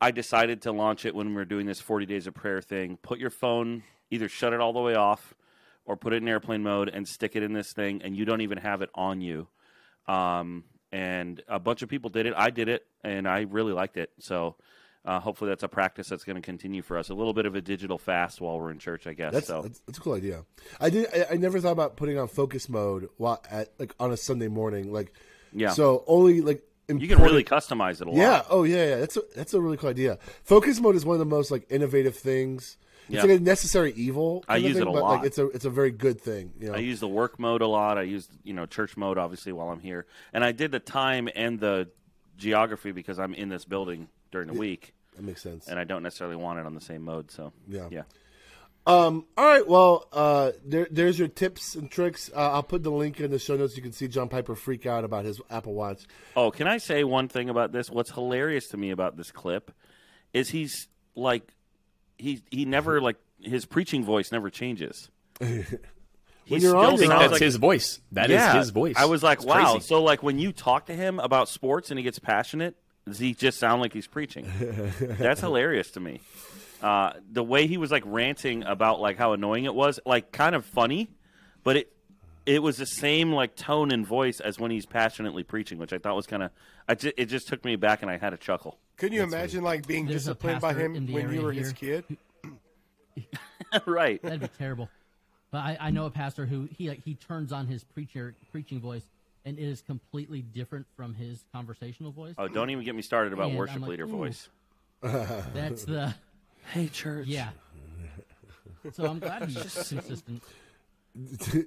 [0.00, 2.98] I decided to launch it when we were doing this 40 days of prayer thing.
[3.02, 5.34] Put your phone, either shut it all the way off
[5.84, 8.42] or put it in airplane mode and stick it in this thing, and you don't
[8.42, 9.48] even have it on you.
[10.06, 12.34] Um, and a bunch of people did it.
[12.36, 14.10] I did it, and I really liked it.
[14.20, 14.54] So
[15.04, 17.08] uh, hopefully that's a practice that's going to continue for us.
[17.08, 19.32] A little bit of a digital fast while we're in church, I guess.
[19.32, 20.44] That's, so that's that's a cool idea.
[20.80, 21.08] I did.
[21.12, 24.48] I, I never thought about putting on focus mode while at like on a Sunday
[24.48, 24.92] morning.
[24.92, 25.12] Like,
[25.52, 25.70] Yeah.
[25.70, 28.16] So only like you can really customize it a lot.
[28.16, 28.42] Yeah.
[28.48, 28.90] Oh yeah.
[28.90, 28.96] Yeah.
[28.98, 30.18] That's a that's a really cool idea.
[30.44, 32.76] Focus mode is one of the most like innovative things.
[33.08, 33.22] It's Yeah.
[33.22, 34.44] like a necessary evil.
[34.46, 35.16] I use thing, it a but, lot.
[35.18, 36.52] Like it's a it's a very good thing.
[36.60, 36.74] You know.
[36.74, 37.98] I use the work mode a lot.
[37.98, 41.28] I use you know church mode obviously while I'm here, and I did the time
[41.34, 41.88] and the
[42.36, 45.68] geography because I'm in this building during the week, that makes sense.
[45.68, 47.30] and I don't necessarily want it on the same mode.
[47.30, 47.88] So Yeah.
[47.90, 48.02] yeah.
[48.84, 49.26] Um.
[49.36, 49.64] All right.
[49.68, 52.28] Well, uh, there, there's your tips and tricks.
[52.34, 53.76] Uh, I'll put the link in the show notes.
[53.76, 56.02] You can see John Piper freak out about his Apple Watch.
[56.34, 57.88] Oh, can I say one thing about this?
[57.90, 59.70] What's hilarious to me about this clip
[60.32, 61.54] is he's like
[62.18, 65.10] he he never like his preaching voice never changes.
[66.44, 68.00] He you're on, still you're think that's like his voice.
[68.10, 68.96] That is yeah, his voice.
[68.96, 69.70] I was like, It's wow.
[69.74, 69.86] crazy.
[69.86, 72.74] So like when you talk to him about sports and he gets passionate,
[73.06, 74.50] does he just sound like he's preaching?
[75.00, 76.20] That's hilarious to me.
[76.80, 80.54] Uh, the way he was like ranting about like how annoying it was, like kind
[80.54, 81.10] of funny,
[81.62, 81.92] but it
[82.44, 85.98] it was the same like tone and voice as when he's passionately preaching, which I
[85.98, 86.50] thought was kind of.
[86.88, 88.78] I ju- it just took me back and I had a chuckle.
[88.96, 91.72] Couldn't you imagine like being There's a disciplined by him when you area were his
[91.72, 92.04] kid?
[93.86, 94.20] right.
[94.22, 94.88] That'd be terrible.
[95.50, 98.80] But I, I know a pastor who he like he turns on his preacher preaching
[98.80, 99.04] voice,
[99.44, 102.34] and it is completely different from his conversational voice.
[102.38, 104.48] Oh, don't even get me started about And worship like, leader voice.
[105.02, 106.14] That's the
[106.72, 107.26] Hey, church.
[107.26, 107.50] yeah.
[108.92, 110.42] So I'm glad he's just consistent.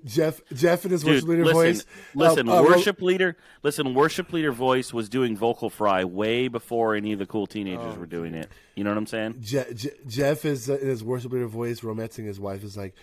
[0.06, 1.86] Jeff Jeff and his Dude, worship leader listen, voice.
[2.16, 2.50] listen.
[2.50, 3.94] Uh, uh, worship leader, listen.
[3.94, 8.00] Worship leader voice was doing vocal fry way before any of the cool teenagers Oh,
[8.00, 8.50] were doing it.
[8.76, 9.36] You know what I'm saying?
[9.42, 12.64] Je- Je- Jeff is uh, in his worship leader voice, romancing his wife.
[12.64, 12.96] Is like,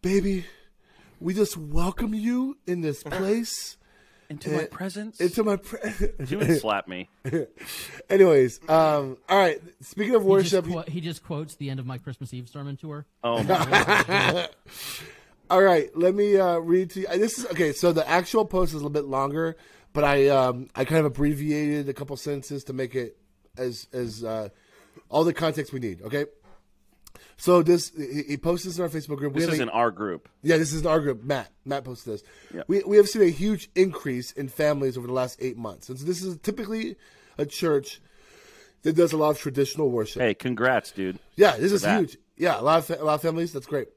[0.00, 0.46] baby,
[1.20, 3.76] we just welcome you in this place
[4.30, 5.20] Into my presence.
[5.20, 5.56] into my.
[5.56, 5.80] Pre-
[6.26, 7.08] he would slap me.
[8.08, 9.60] Anyways, um, all right.
[9.82, 12.76] Speaking of He just, worship, he just quotes the end of my Christmas Eve sermon
[12.76, 13.06] tour.
[13.24, 14.48] Oh my
[15.50, 17.06] All right, let me uh, read to you.
[17.08, 17.72] This is okay.
[17.72, 19.56] So the actual post is a little bit longer,
[19.92, 23.16] but I um, I kind of abbreviated a couple sentences to make it
[23.56, 24.50] as as uh,
[25.08, 26.02] all the context we need.
[26.02, 26.26] Okay.
[27.36, 29.34] So this he, posted this in our Facebook group.
[29.34, 30.28] This is a- in our group.
[30.42, 31.22] yeah, this is in our group.
[31.24, 32.22] Matt Matt posted this.
[32.54, 32.62] Yeah.
[32.68, 35.98] We we have seen a huge increase in families over the last eight months, and
[35.98, 36.96] so this is typically
[37.38, 38.00] a church
[38.82, 40.20] that does a lot of traditional worship.
[40.22, 41.18] Hey, congrats, dude.
[41.36, 41.98] Yeah, this is that.
[42.00, 42.18] huge.
[42.36, 43.52] Yeah, a lot of a lot of families.
[43.52, 43.88] That's great.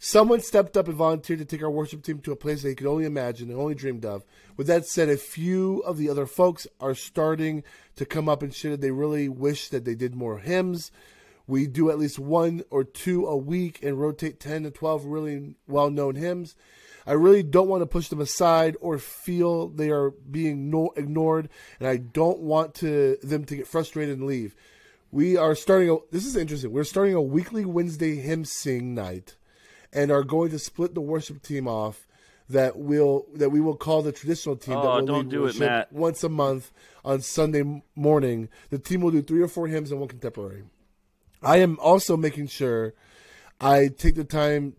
[0.00, 2.86] Someone stepped up and volunteered to take our worship team to a place they could
[2.86, 4.24] only imagine and only dreamed of.
[4.56, 7.64] With that said, a few of the other folks are starting
[7.96, 10.92] to come up and share that they really wish that they did more hymns.
[11.48, 15.54] We do at least one or two a week and rotate 10 to 12 really
[15.66, 16.54] well known hymns.
[17.06, 21.48] I really don't want to push them aside or feel they are being no- ignored,
[21.80, 24.54] and I don't want to them to get frustrated and leave.
[25.10, 26.70] We are starting a this is interesting.
[26.70, 29.36] We're starting a weekly Wednesday hymn sing night
[29.90, 32.06] and are going to split the worship team off
[32.50, 35.46] that will that we will call the traditional team that Oh, will don't lead do
[35.46, 35.90] it, Matt.
[35.94, 36.70] once a month
[37.06, 38.50] on Sunday morning.
[38.68, 40.64] The team will do three or four hymns and one contemporary.
[41.42, 42.94] I am also making sure
[43.60, 44.74] I take the time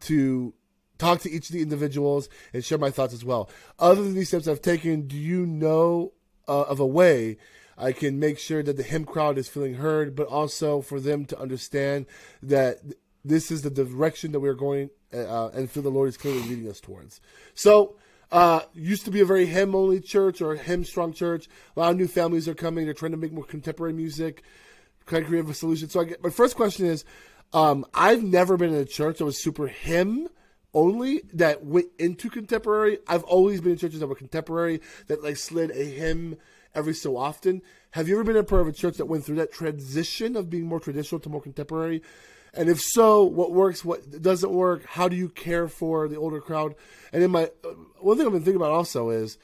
[0.00, 0.54] to
[0.98, 3.48] talk to each of the individuals and share my thoughts as well.
[3.78, 6.12] Other than these steps I've taken, do you know
[6.46, 7.36] uh, of a way
[7.76, 11.24] I can make sure that the hymn crowd is feeling heard, but also for them
[11.26, 12.06] to understand
[12.42, 12.78] that
[13.24, 16.68] this is the direction that we're going uh, and feel the Lord is clearly leading
[16.68, 17.20] us towards.
[17.54, 17.96] So,
[18.30, 21.48] uh, used to be a very hymn only church or hymn strong church.
[21.76, 22.84] A lot of new families are coming.
[22.84, 24.42] They're trying to make more contemporary music
[25.08, 25.88] kind I create a solution.
[25.88, 27.04] So I get, my first question is,
[27.52, 30.28] um, I've never been in a church that was super hymn
[30.74, 32.98] only that went into contemporary.
[33.08, 36.36] I've always been in churches that were contemporary that like slid a hymn
[36.74, 37.62] every so often.
[37.92, 40.50] Have you ever been a part of a church that went through that transition of
[40.50, 42.02] being more traditional to more contemporary?
[42.52, 44.84] And if so, what works, what doesn't work?
[44.84, 46.74] How do you care for the older crowd?
[47.12, 47.68] And then my uh,
[48.00, 49.38] one thing I've been thinking about also is,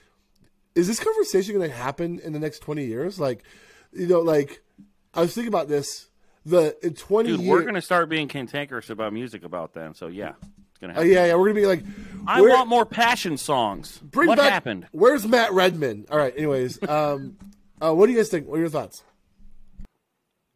[0.74, 3.20] is this conversation going to happen in the next twenty years?
[3.20, 3.44] Like,
[3.92, 4.62] you know, like
[5.16, 6.08] I was thinking about this.
[6.46, 9.94] The in twenty Dude, years, we're gonna start being cantankerous about music about then.
[9.94, 10.32] So yeah,
[10.70, 11.10] it's gonna Oh happen.
[11.10, 11.82] yeah, yeah, we're gonna be like,
[12.26, 13.98] I where- want more passion songs.
[13.98, 14.86] bring what back- happened?
[14.92, 16.06] Where's Matt Redman?
[16.10, 16.34] All right.
[16.36, 17.38] Anyways, um,
[17.82, 18.46] uh, what do you guys think?
[18.46, 19.02] What are your thoughts?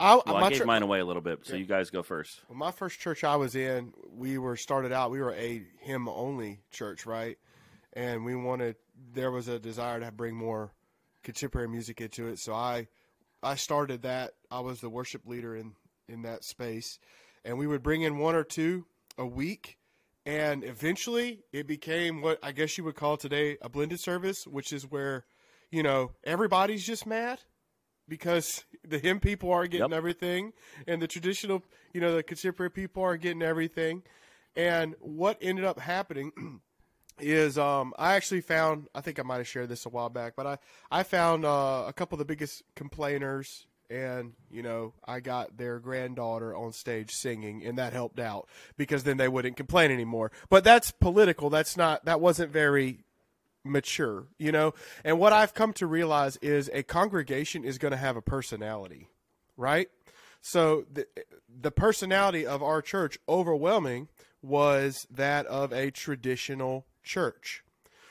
[0.01, 2.03] I, Well, my I gave chur- mine away a little bit, so you guys go
[2.05, 2.41] first.
[2.49, 5.11] Well, my first church I was in, we were started out.
[5.11, 7.37] We were a hymn only church, right?
[7.95, 8.77] And we wanted.
[9.15, 10.71] There was a desire to bring more
[11.25, 12.39] contemporary music into it.
[12.39, 12.87] So I,
[13.43, 14.33] I started that.
[14.51, 15.73] I was the worship leader in
[16.09, 16.99] in that space,
[17.45, 19.79] and we would bring in one or two a week.
[20.27, 24.73] And eventually, it became what I guess you would call today a blended service, which
[24.73, 25.25] is where,
[25.71, 27.41] you know, everybody's just mad
[28.09, 29.99] because the hymn people are getting Yep.
[29.99, 30.53] everything
[30.87, 34.03] and the traditional you know the contemporary people are getting everything
[34.57, 36.33] and what ended up happening
[37.21, 40.35] is um, i actually found i think i might have shared this a while back
[40.37, 40.59] but i,
[40.91, 45.79] I found uh, a couple of the biggest complainers and you know i got their
[45.79, 50.63] granddaughter on stage singing and that helped out because then they wouldn't complain anymore but
[50.63, 53.05] that's political that's not that wasn't very
[53.69, 54.75] mature, you know?
[55.05, 59.09] And what I've come to realize is a congregation is going to have a personality,
[59.57, 59.89] right?
[60.41, 61.07] So the
[61.61, 64.09] the personality of our church overwhelming
[64.41, 67.65] was that of a traditional church.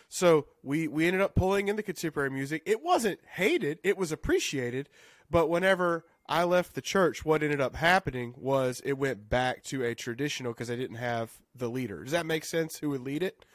[0.09, 2.63] So we we ended up pulling in the contemporary music.
[2.65, 4.89] It wasn't hated, it was appreciated,
[5.29, 9.83] but whenever I left the church, what ended up happening was it went back to
[9.83, 12.03] a traditional because I didn't have the leader.
[12.03, 12.79] Does that make sense?
[12.79, 13.45] Who would lead it?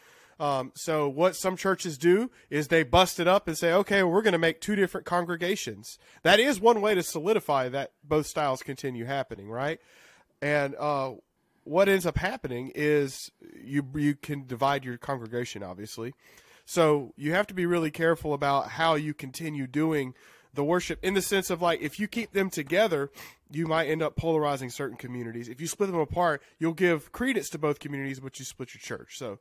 [0.41, 4.13] Um, so what some churches do is they bust it up and say, okay, well,
[4.13, 5.99] we're going to make two different congregations.
[6.23, 9.79] That is one way to solidify that both styles continue happening, right?
[10.41, 11.13] And uh,
[11.65, 13.31] what ends up happening is
[13.63, 16.15] you you can divide your congregation, obviously.
[16.65, 20.15] So you have to be really careful about how you continue doing
[20.55, 23.11] the worship in the sense of like if you keep them together,
[23.51, 25.49] you might end up polarizing certain communities.
[25.49, 28.81] If you split them apart, you'll give credence to both communities, but you split your
[28.81, 29.19] church.
[29.19, 29.39] So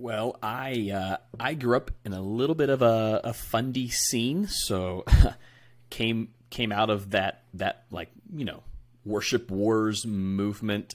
[0.00, 4.46] Well, I uh, I grew up in a little bit of a, a fundy scene,
[4.46, 5.04] so
[5.90, 8.62] came came out of that that like you know
[9.04, 10.94] worship wars movement.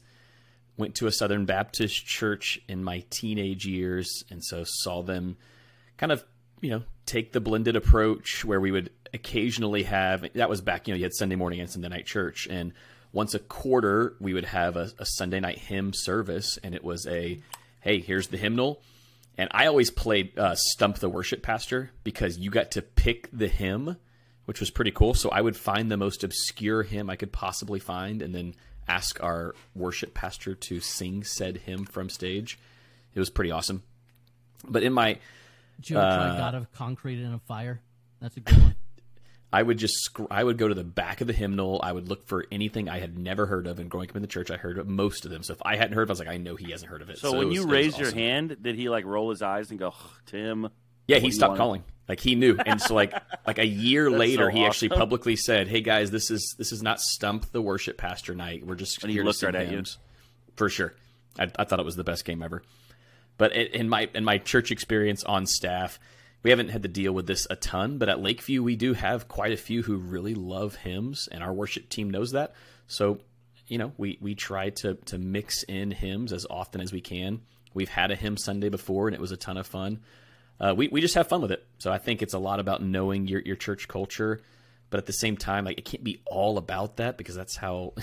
[0.77, 5.37] Went to a Southern Baptist church in my teenage years, and so saw them
[5.97, 6.23] kind of
[6.59, 10.95] you know take the blended approach where we would occasionally have that was back you
[10.95, 12.73] know you had Sunday morning and Sunday night church, and
[13.13, 17.05] once a quarter we would have a, a Sunday night hymn service, and it was
[17.05, 17.39] a
[17.81, 18.81] hey here's the hymnal
[19.37, 23.47] and I always played uh, Stump the Worship Pastor because you got to pick the
[23.47, 23.97] hymn,
[24.45, 25.13] which was pretty cool.
[25.13, 28.55] So I would find the most obscure hymn I could possibly find and then
[28.87, 32.59] ask our worship pastor to sing said hymn from stage.
[33.13, 33.83] It was pretty awesome.
[34.67, 35.17] But in my,
[35.77, 37.81] Did you ever Uh, try God of Concrete and a Fire?
[38.21, 38.75] That's a good one.
[39.55, 41.79] I would just sc- I would go to the back of the hymnal.
[41.83, 43.79] I would look for anything I had never heard of.
[43.79, 45.43] And growing up in the church, I heard of most of them.
[45.43, 47.01] So if I hadn't heard, of it, I was like, I know he hasn't heard
[47.01, 47.17] of it.
[47.19, 49.41] So, it when was- you it was raised your hand, did he like roll his
[49.41, 49.93] eyes and go,
[50.25, 50.69] "Tim"?
[51.07, 51.83] Yeah, he stopped calling.
[52.09, 53.13] Like he knew, and so like
[53.47, 56.71] like a year That's later, so he actually publicly said, "Hey guys, this is this
[56.71, 58.65] is not stump the worship pastor night.
[58.65, 59.75] We're just And he here to looked sing right at you.
[59.77, 59.97] hymns."
[60.57, 60.93] for sure.
[61.39, 62.61] I, I thought it was the best game ever.
[63.37, 65.99] But in my in my church experience on staff,
[66.45, 67.97] we haven't had to deal with this a ton.
[67.97, 71.51] But at Lakeview, we do have quite a few who really love hymns, and our
[71.51, 72.53] worship team knows that.
[72.85, 73.17] So
[73.67, 77.41] you know, we we try to to mix in hymns as often as we can.
[77.73, 80.01] We've had a hymn Sunday before, and it was a ton of fun.
[80.59, 81.65] Uh, we we just have fun with it.
[81.79, 84.39] So I think it's a lot about knowing your your church culture,
[84.91, 87.93] but at the same time, like it can't be all about that because that's how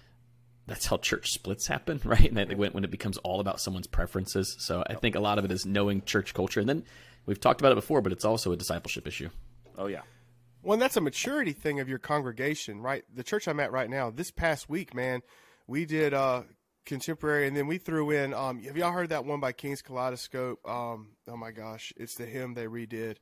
[0.66, 2.30] that's how church splits happen, right?
[2.30, 4.56] And when when it becomes all about someone's preferences.
[4.58, 6.84] So I think a lot of it is knowing church culture, and then
[7.28, 9.28] we've talked about it before, but it's also a discipleship issue.
[9.76, 10.00] Oh yeah.
[10.62, 13.04] Well, and that's a maturity thing of your congregation, right?
[13.14, 15.22] The church I'm at right now, this past week, man,
[15.68, 16.42] we did uh,
[16.84, 18.34] contemporary, and then we threw in.
[18.34, 20.58] Um, have y'all heard that one by King's Kaleidoscope?
[20.68, 23.16] Um, oh my gosh, it's the hymn they redid.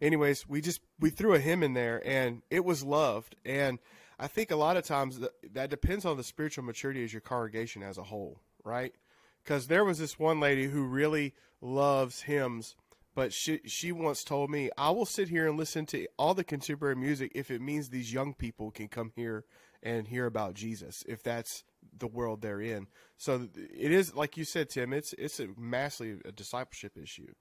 [0.00, 3.34] Anyways, we just we threw a hymn in there, and it was loved.
[3.44, 3.80] And
[4.20, 7.22] I think a lot of times that, that depends on the spiritual maturity of your
[7.22, 8.94] congregation as a whole, right?
[9.42, 12.76] Because there was this one lady who really loves hymns
[13.16, 16.44] but she she once told me I will sit here and listen to all the
[16.44, 19.44] contemporary music if it means these young people can come here
[19.82, 21.64] and hear about Jesus if that's
[21.98, 22.86] the world they're in.
[23.16, 24.92] So it is like you said, Tim.
[24.92, 27.32] It's it's a massively a discipleship issue.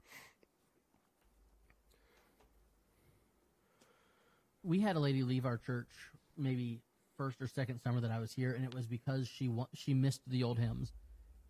[4.66, 5.90] we had a lady leave our church
[6.38, 6.82] maybe
[7.18, 10.22] first or second summer that I was here, and it was because she she missed
[10.28, 10.92] the old hymns,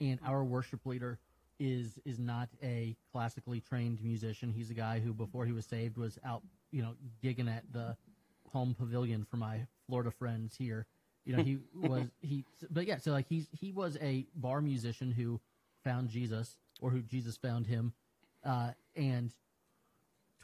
[0.02, 1.18] and our worship leader
[1.60, 4.52] is is not a classically trained musician.
[4.52, 6.42] He's a guy who before he was saved was out
[6.72, 7.96] you know gigging at the
[8.52, 10.86] home pavilion for my Florida friends here.
[11.26, 15.12] You know he was he but yeah so like he's he was a bar musician
[15.12, 15.40] who
[15.84, 17.94] found Jesus or who Jesus found him,
[18.44, 19.32] uh, and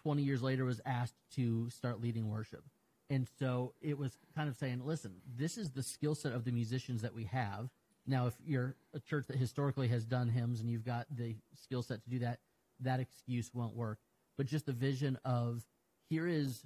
[0.01, 2.63] 20 years later was asked to start leading worship.
[3.09, 6.51] And so it was kind of saying, listen, this is the skill set of the
[6.51, 7.69] musicians that we have.
[8.11, 11.81] Now, if you're a church that historically has done hymns and you've got the skill
[11.81, 12.39] set to do that,
[12.81, 13.99] that excuse won't work.
[14.37, 15.63] But just the vision of
[16.09, 16.65] here is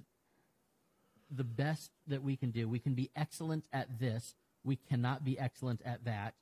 [1.30, 2.68] the best that we can do.
[2.68, 4.34] We can be excellent at this.
[4.64, 6.34] We cannot be excellent at that.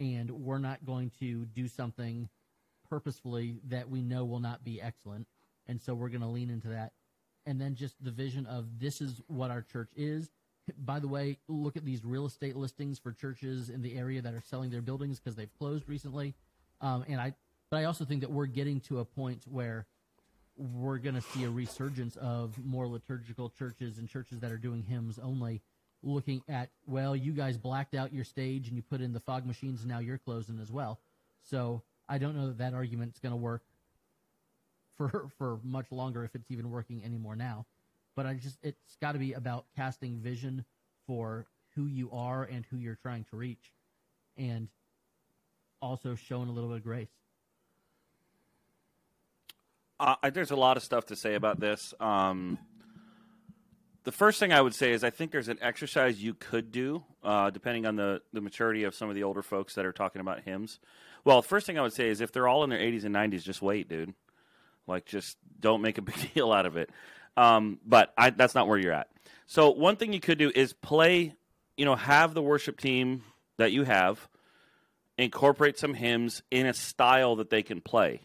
[0.00, 2.30] And we're not going to do something
[2.88, 5.26] purposefully that we know will not be excellent
[5.68, 6.92] and so we're going to lean into that.
[7.44, 10.30] And then just the vision of this is what our church is.
[10.78, 14.34] By the way, look at these real estate listings for churches in the area that
[14.34, 16.34] are selling their buildings because they've closed recently.
[16.80, 17.34] Um, and I,
[17.70, 19.86] but I also think that we're getting to a point where
[20.56, 24.82] we're going to see a resurgence of more liturgical churches and churches that are doing
[24.82, 25.62] hymns only.
[26.02, 29.46] Looking at well, you guys blacked out your stage and you put in the fog
[29.46, 31.00] machines, and now you're closing as well.
[31.42, 33.62] So I don't know that that argument's going to work
[34.96, 37.66] for for much longer if it's even working anymore now.
[38.16, 40.64] But I just it's got to be about casting vision
[41.06, 43.72] for who you are and who you're trying to reach,
[44.36, 44.68] and
[45.80, 47.08] also showing a little bit of grace.
[50.00, 51.94] Uh, there's a lot of stuff to say about this.
[52.00, 52.58] Um,
[54.04, 57.02] the first thing I would say is I think there's an exercise you could do,
[57.24, 60.20] uh, depending on the, the maturity of some of the older folks that are talking
[60.20, 60.78] about hymns.
[61.24, 63.42] Well, first thing I would say is if they're all in their 80s and 90s,
[63.42, 64.14] just wait, dude.
[64.86, 66.90] Like, just don't make a big deal out of it.
[67.36, 69.08] Um, but I, that's not where you're at.
[69.46, 71.34] So one thing you could do is play,
[71.76, 73.22] you know, have the worship team
[73.58, 74.28] that you have
[75.18, 78.20] incorporate some hymns in a style that they can play.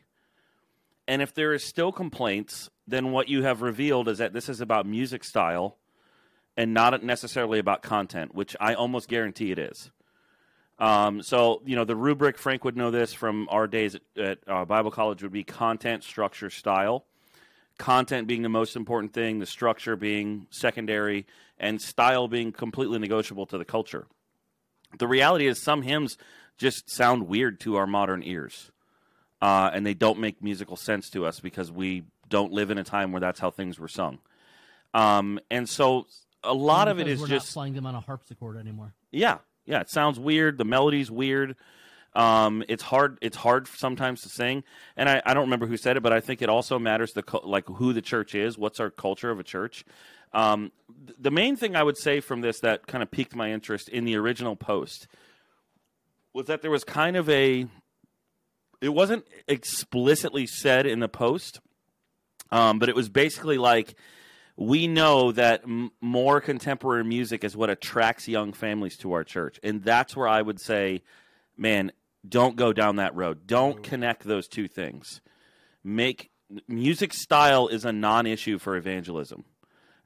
[1.07, 4.61] And if there is still complaints, then what you have revealed is that this is
[4.61, 5.77] about music style
[6.57, 9.91] and not necessarily about content, which I almost guarantee it is.
[10.79, 14.39] Um, so, you know, the rubric, Frank would know this from our days at, at
[14.47, 17.05] uh, Bible college, would be content, structure, style.
[17.81, 21.25] Content being the most important thing, the structure being secondary,
[21.57, 24.05] and style being completely negotiable to the culture.
[24.99, 26.15] The reality is, some hymns
[26.59, 28.71] just sound weird to our modern ears,
[29.41, 32.83] uh, and they don't make musical sense to us because we don't live in a
[32.83, 34.19] time where that's how things were sung.
[34.93, 36.05] Um, and so,
[36.43, 38.93] a lot of it is we're just not playing them on a harpsichord anymore.
[39.11, 40.59] yeah, yeah, it sounds weird.
[40.59, 41.55] The melody's weird.
[42.13, 43.17] Um, it's hard.
[43.21, 44.63] It's hard sometimes to sing,
[44.97, 47.23] and I, I don't remember who said it, but I think it also matters the
[47.43, 48.57] like who the church is.
[48.57, 49.85] What's our culture of a church?
[50.33, 50.71] Um,
[51.05, 53.87] th- the main thing I would say from this that kind of piqued my interest
[53.89, 55.07] in the original post
[56.33, 57.67] was that there was kind of a.
[58.81, 61.59] It wasn't explicitly said in the post,
[62.51, 63.95] um, but it was basically like
[64.57, 69.59] we know that m- more contemporary music is what attracts young families to our church.
[69.63, 71.03] And that's where I would say,
[71.57, 71.91] man,
[72.27, 73.47] don't go down that road.
[73.47, 73.83] Don't mm.
[73.83, 75.21] connect those two things.
[75.83, 76.31] Make
[76.67, 79.45] music style is a non issue for evangelism.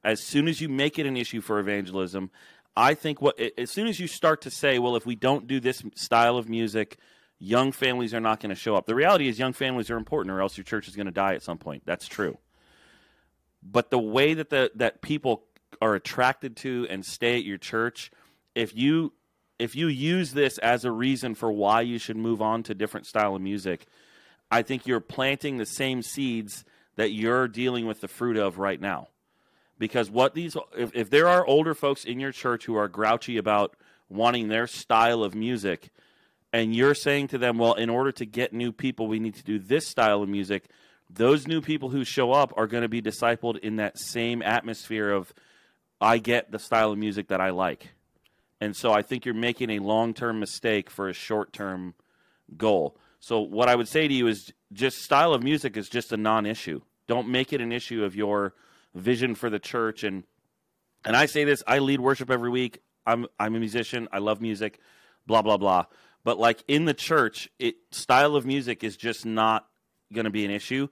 [0.02, 2.30] As soon as you make it an issue for evangelism,
[2.76, 5.60] I think what as soon as you start to say, well, if we don't do
[5.60, 6.98] this style of music,
[7.38, 8.86] young families are not going to show up.
[8.86, 11.34] The reality is young families are important or else your church is going to die
[11.34, 11.82] at some point.
[11.84, 12.38] That's true
[13.70, 15.44] but the way that the that people
[15.80, 18.10] are attracted to and stay at your church
[18.54, 19.12] if you
[19.58, 23.06] if you use this as a reason for why you should move on to different
[23.06, 23.86] style of music
[24.50, 26.64] i think you're planting the same seeds
[26.96, 29.08] that you're dealing with the fruit of right now
[29.78, 33.36] because what these if, if there are older folks in your church who are grouchy
[33.36, 33.76] about
[34.08, 35.90] wanting their style of music
[36.52, 39.44] and you're saying to them well in order to get new people we need to
[39.44, 40.68] do this style of music
[41.08, 45.10] those new people who show up are going to be discipled in that same atmosphere
[45.10, 45.32] of
[46.00, 47.88] I get the style of music that I like.
[48.60, 51.94] And so I think you're making a long-term mistake for a short-term
[52.56, 52.96] goal.
[53.20, 56.16] So what I would say to you is just style of music is just a
[56.16, 56.80] non-issue.
[57.06, 58.54] Don't make it an issue of your
[58.94, 60.24] vision for the church and
[61.04, 62.82] and I say this, I lead worship every week.
[63.06, 64.08] I'm I'm a musician.
[64.10, 64.80] I love music,
[65.26, 65.84] blah blah blah.
[66.24, 69.68] But like in the church, it style of music is just not
[70.12, 70.88] going to be an issue.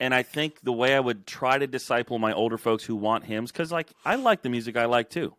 [0.00, 3.24] And I think the way I would try to disciple my older folks who want
[3.24, 5.34] hymns, because like I like the music I like too,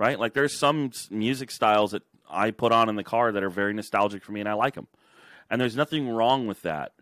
[0.00, 0.18] right?
[0.18, 3.74] Like there's some music styles that I put on in the car that are very
[3.74, 4.86] nostalgic for me, and I like them.
[5.50, 6.92] And there's nothing wrong with that.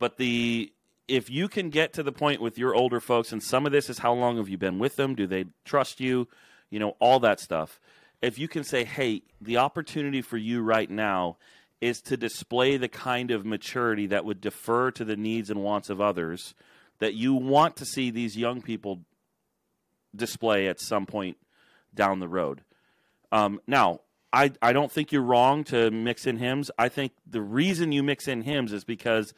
[0.00, 0.72] But the
[1.06, 3.88] if you can get to the point with your older folks, and some of this
[3.88, 5.14] is how long have you been with them?
[5.14, 6.26] Do they trust you?
[6.70, 7.78] You know, all that stuff.
[8.20, 11.36] If you can say, hey, the opportunity for you right now
[11.80, 15.88] is to display the kind of maturity that would defer to the needs and wants
[15.88, 16.54] of others
[16.98, 19.02] that you want to see these young people
[20.16, 21.36] display at some point
[21.94, 22.62] down the road.
[23.32, 24.00] Um, now,
[24.32, 26.70] I, I don't think you're wrong to mix in hymns.
[26.76, 29.32] I think the reason you mix in hymns is because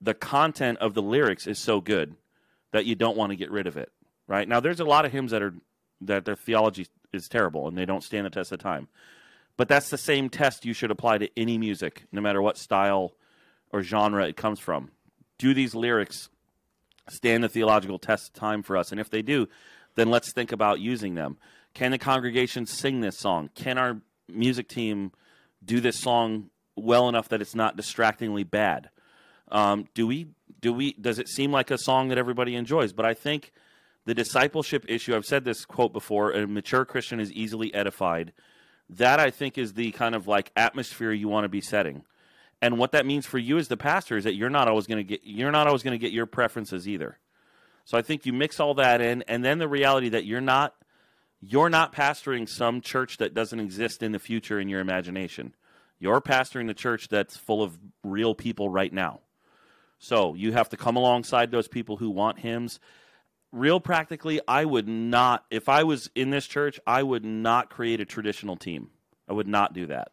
[0.00, 2.16] the content of the lyrics is so good
[2.72, 3.90] that you don't want to get rid of it.
[4.26, 5.54] Right now, there's a lot of hymns that are
[6.02, 8.88] that their theology is terrible and they don't stand the test of time.
[9.56, 13.14] But that's the same test you should apply to any music, no matter what style
[13.72, 14.90] or genre it comes from.
[15.38, 16.28] Do these lyrics
[17.08, 18.90] stand the theological test of time for us?
[18.90, 19.48] And if they do,
[19.94, 21.38] then let's think about using them.
[21.76, 23.50] Can the congregation sing this song?
[23.54, 23.98] Can our
[24.32, 25.12] music team
[25.62, 28.88] do this song well enough that it's not distractingly bad?
[29.48, 32.94] Um, do we do we does it seem like a song that everybody enjoys?
[32.94, 33.52] But I think
[34.06, 35.14] the discipleship issue.
[35.14, 38.32] I've said this quote before: a mature Christian is easily edified.
[38.88, 42.04] That I think is the kind of like atmosphere you want to be setting.
[42.62, 45.04] And what that means for you as the pastor is that you're not always going
[45.04, 47.18] to get you're not always going to get your preferences either.
[47.84, 50.74] So I think you mix all that in, and then the reality that you're not
[51.40, 55.54] you're not pastoring some church that doesn't exist in the future in your imagination.
[55.98, 59.20] You're pastoring the church that's full of real people right now.
[59.98, 62.80] So you have to come alongside those people who want hymns.
[63.52, 68.00] Real practically, I would not, if I was in this church, I would not create
[68.00, 68.90] a traditional team.
[69.28, 70.12] I would not do that.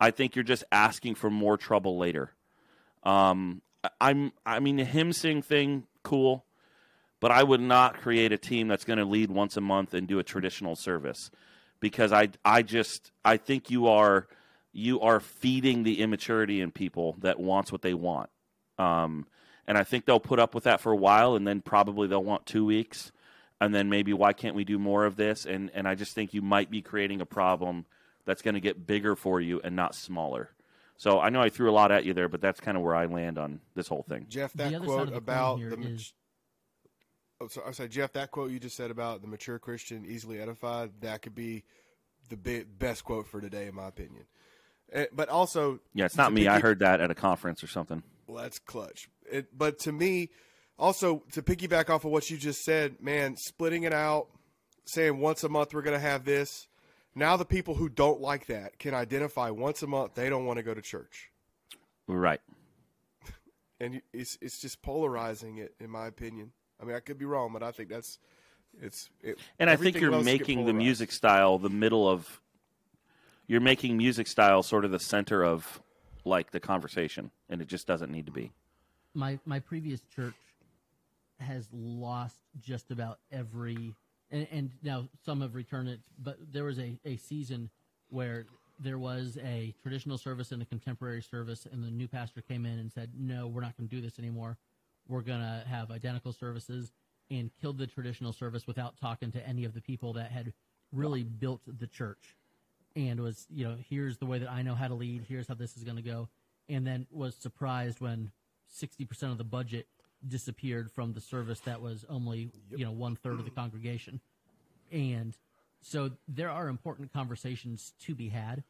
[0.00, 2.32] I think you're just asking for more trouble later.
[3.02, 3.62] Um,
[4.00, 6.44] I'm, I mean, the hymn sing thing, cool,
[7.20, 10.08] but I would not create a team that's going to lead once a month and
[10.08, 11.30] do a traditional service
[11.78, 14.26] because I, I just, I think you are,
[14.72, 18.30] you are feeding the immaturity in people that wants what they want.
[18.78, 19.26] Um,
[19.66, 22.24] and I think they'll put up with that for a while, and then probably they'll
[22.24, 23.12] want two weeks,
[23.60, 25.44] and then maybe why can't we do more of this?
[25.46, 27.84] And and I just think you might be creating a problem
[28.24, 30.50] that's going to get bigger for you and not smaller.
[30.96, 32.94] So I know I threw a lot at you there, but that's kind of where
[32.96, 34.26] I land on this whole thing.
[34.28, 35.88] Jeff, that quote of the about the.
[35.94, 36.12] is-
[37.40, 40.40] Oh, so I said, Jeff, that quote you just said about the mature Christian easily
[40.40, 41.64] edified, that could be
[42.28, 44.24] the best quote for today, in my opinion.
[44.92, 46.48] Eh, but also, Yeah, it's not me.
[46.48, 48.02] I heard that at a conference or something.
[48.26, 49.08] Well, that's clutch.
[49.30, 50.30] It, but to me,
[50.78, 54.28] also to piggyback off of what you just said, man, splitting it out,
[54.84, 56.66] saying once a month we're going to have this.
[57.14, 60.58] Now the people who don't like that can identify once a month they don't want
[60.58, 61.30] to go to church,
[62.06, 62.40] Right.
[63.80, 66.52] and it's it's just polarizing it, in my opinion.
[66.80, 68.18] I mean, I could be wrong, but I think that's
[68.80, 69.10] it's.
[69.22, 72.40] It, And I think you're making the music style the middle of.
[73.46, 75.82] You're making music style sort of the center of,
[76.24, 78.52] like the conversation, and it just doesn't need to be.
[79.14, 80.34] my my previous church
[81.40, 83.94] has lost just about every
[84.30, 87.70] and, and now some have returned it but there was a, a season
[88.10, 88.46] where
[88.78, 92.78] there was a traditional service and a contemporary service and the new pastor came in
[92.78, 94.58] and said no we're not going to do this anymore
[95.10, 96.92] we're going to have identical services
[97.30, 100.52] and killed the traditional service without talking to any of the people that had
[100.92, 102.36] really built the church
[102.96, 105.54] and was you know here's the way that I know how to lead here's how
[105.54, 106.28] this is going to go
[106.68, 108.32] and then was surprised when
[108.76, 109.86] 60% of the budget
[110.26, 114.20] disappeared from the service that was only you know one third of the congregation.
[114.92, 115.36] And
[115.82, 118.64] so there are important conversations to be had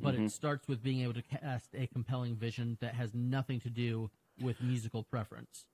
[0.00, 0.26] but Mm-hmm.
[0.26, 4.10] it starts with being able to cast a compelling vision that has nothing to do
[4.40, 5.64] with musical preference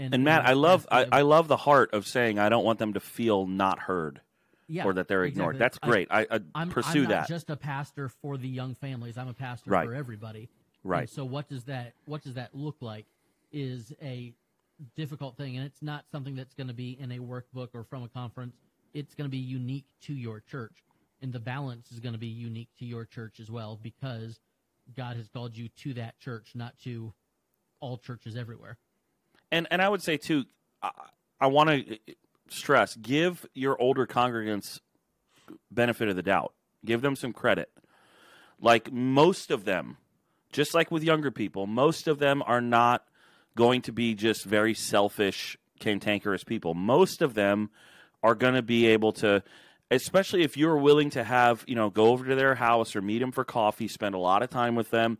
[0.00, 2.94] And Matt, I love I, I love the heart of saying I don't want them
[2.94, 4.20] to feel not heard
[4.68, 5.56] yeah, or that they're ignored.
[5.56, 5.58] exactly.
[5.58, 6.08] That's great.
[6.10, 7.28] I, I I'm, pursue I'm not that.
[7.28, 9.18] just a pastor for the young families.
[9.18, 9.86] I'm a pastor Right.
[9.86, 10.48] for everybody.
[10.84, 11.00] Right.
[11.02, 13.06] And so what does that what does that look like?
[13.52, 14.32] Is a
[14.96, 18.02] difficult thing, and it's not something that's going to be in a workbook or from
[18.04, 18.56] a conference.
[18.94, 20.82] It's going to be unique to your church,
[21.20, 24.40] and the balance is going to be unique to your church as well because
[24.96, 27.12] God has called you to that church, not to
[27.80, 28.78] all churches everywhere.
[29.50, 30.44] And and I would say too,
[30.82, 30.90] I,
[31.40, 31.98] I want to
[32.48, 34.80] stress: give your older congregants
[35.70, 36.54] benefit of the doubt.
[36.84, 37.70] Give them some credit.
[38.60, 39.96] Like most of them,
[40.52, 43.04] just like with younger people, most of them are not
[43.56, 46.74] going to be just very selfish, cantankerous people.
[46.74, 47.70] Most of them
[48.22, 49.42] are going to be able to,
[49.90, 53.18] especially if you're willing to have, you know, go over to their house or meet
[53.18, 55.18] them for coffee, spend a lot of time with them,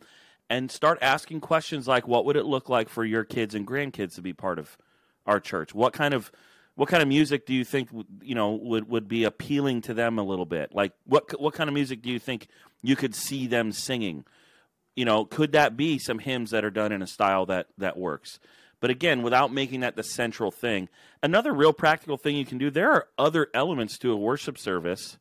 [0.51, 4.17] and start asking questions like, what would it look like for your kids and grandkids
[4.17, 4.77] to be part of
[5.25, 5.73] our church?
[5.73, 6.31] What kind of
[6.75, 7.89] what kind of music do you think
[8.23, 10.75] you know would would be appealing to them a little bit?
[10.75, 12.49] Like what what kind of music do you think
[12.83, 14.25] you could see them singing?
[14.97, 17.97] You know, could that be some hymns that are done in a style that that
[17.97, 18.41] works?
[18.81, 20.89] But again, without making that the central thing.
[21.23, 25.19] Another real practical thing you can do, there are other elements to a worship service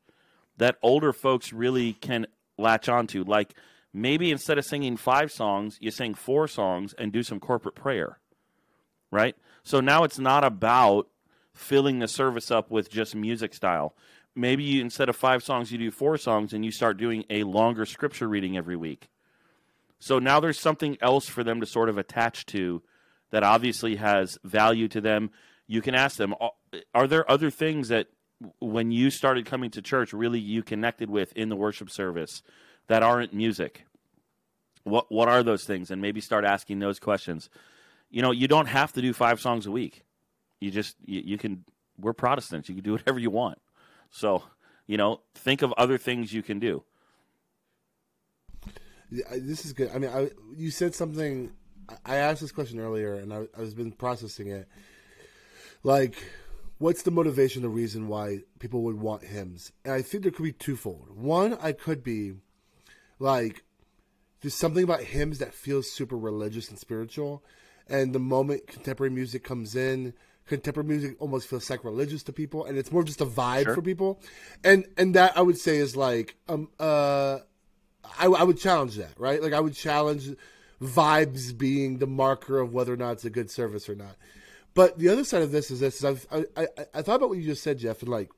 [0.58, 2.26] that older folks really can
[2.58, 3.24] latch onto.
[3.26, 3.54] Like
[3.94, 8.20] maybe instead of singing five songs, you sing four songs and do some corporate prayer.
[9.12, 9.36] Right?
[9.64, 11.08] So now it's not about
[11.54, 13.96] filling the service up with just music style.
[14.36, 17.44] Maybe you, instead of five songs, you do four songs and you start doing a
[17.44, 19.10] longer scripture reading every week.
[20.00, 22.82] So now there's something else for them to sort of attach to
[23.32, 25.32] that obviously has value to them.
[25.68, 26.34] You can ask them,
[26.94, 28.08] are there other things that
[28.60, 32.42] when you started coming to church really you connected with in the worship service
[32.90, 33.86] that aren't music?
[34.84, 35.90] What what are those things?
[35.90, 37.50] And maybe start asking those questions.
[38.10, 40.04] You know, you don't have to do five songs a week.
[40.60, 41.64] You just you, you can.
[41.98, 42.70] We're Protestants.
[42.70, 43.60] You can do whatever you want.
[44.10, 44.44] So
[44.88, 46.84] you know, think of other things you can do.
[49.12, 49.92] This is good.
[49.94, 51.52] I mean, I, you said something.
[52.06, 54.68] I asked this question earlier, and I, I been processing it.
[55.84, 56.16] Like,
[56.78, 59.72] what's the motivation, the reason why people would want hymns?
[59.86, 61.10] And I think there could be twofold.
[61.16, 62.34] One, I could be
[63.20, 63.64] like,
[64.42, 67.44] there's something about hymns that feels super religious and spiritual,
[67.88, 70.14] and the moment contemporary music comes in,
[70.46, 73.76] contemporary music almost feels sacrilegious to people, and it's more just a vibe sure.
[73.76, 74.22] for people.
[74.64, 77.40] And and that I would say is like um uh,
[78.18, 79.42] I, I would challenge that right.
[79.42, 80.36] Like I would challenge
[80.82, 84.16] vibes being the marker of whether or not it's a good service or not.
[84.74, 87.30] But the other side of this is this: is I've, I, I I thought about
[87.30, 88.30] what you just said, Jeff, and like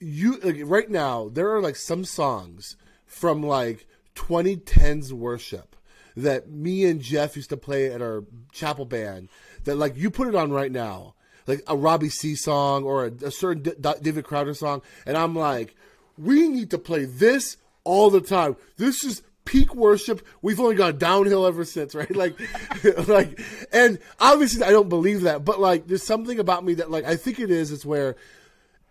[0.00, 2.76] you like, right now there are like some songs
[3.08, 5.74] from like 2010s worship
[6.16, 9.28] that me and Jeff used to play at our chapel band
[9.64, 11.14] that like you put it on right now,
[11.46, 15.16] like a Robbie Seay song or a, a certain D- D- David Crowder song, and
[15.16, 15.74] I'm like,
[16.16, 18.56] we need to play this all the time.
[18.76, 20.26] This is peak worship.
[20.42, 22.14] We've only gone downhill ever since, right?
[22.14, 22.38] Like,
[23.08, 23.40] like,
[23.72, 27.16] and obviously I don't believe that, but like, there's something about me that like I
[27.16, 27.72] think it is.
[27.72, 28.16] It's where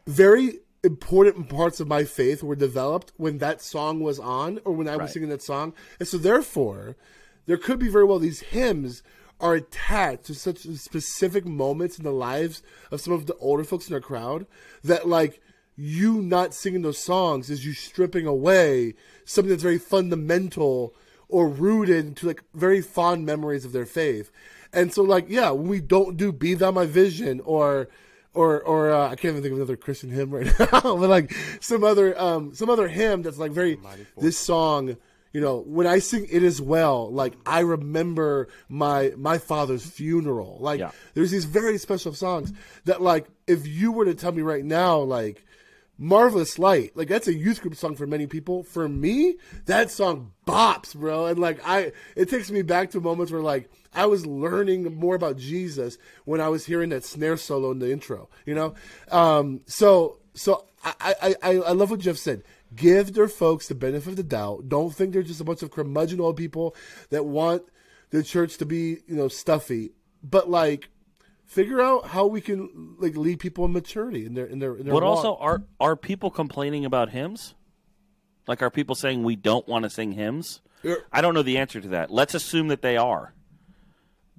[0.08, 4.88] very important parts of my faith were developed when that song was on or when
[4.88, 6.96] I was singing that song, and so therefore,
[7.46, 9.04] there could be very well these hymns
[9.40, 13.88] are attached to such specific moments in the lives of some of the older folks
[13.88, 14.48] in our crowd
[14.84, 15.42] that like
[15.76, 20.96] you not singing those songs is you stripping away something that's very fundamental
[21.30, 24.32] or rooted into like very fond memories of their faith.
[24.74, 27.90] And so like yeah, when we don't do "Be Thou My Vision" or
[28.38, 31.34] or or uh, I can't even think of another Christian hymn right now, but like
[31.60, 33.80] some other um some other hymn that's like very
[34.18, 34.96] this song
[35.34, 40.58] you know when i sing it as well like i remember my my father's funeral.
[40.60, 40.92] Like yeah.
[41.16, 42.54] there's these very special songs
[42.86, 45.44] that like if you were to tell me right now like
[46.00, 48.64] marvelous light like that's a youth group song for many people.
[48.64, 51.26] For me that song bops bro.
[51.26, 55.16] And like i it takes me back to moments where like i was learning more
[55.16, 58.74] about jesus when i was hearing that snare solo in the intro you know
[59.12, 62.44] um so so i i i, I love what jeff said
[62.76, 64.68] Give their folks the benefit of the doubt.
[64.68, 66.76] Don't think they're just a bunch of curmudgeon old people
[67.10, 67.64] that want
[68.10, 69.92] the church to be, you know, stuffy.
[70.22, 70.90] But like,
[71.46, 74.76] figure out how we can like lead people in maturity in their in their.
[74.76, 75.18] In their but walk.
[75.18, 77.56] also, are are people complaining about hymns?
[78.48, 80.62] Like, are people saying we don't want to sing hymns?
[81.12, 82.12] I don't know the answer to that.
[82.12, 83.34] Let's assume that they are.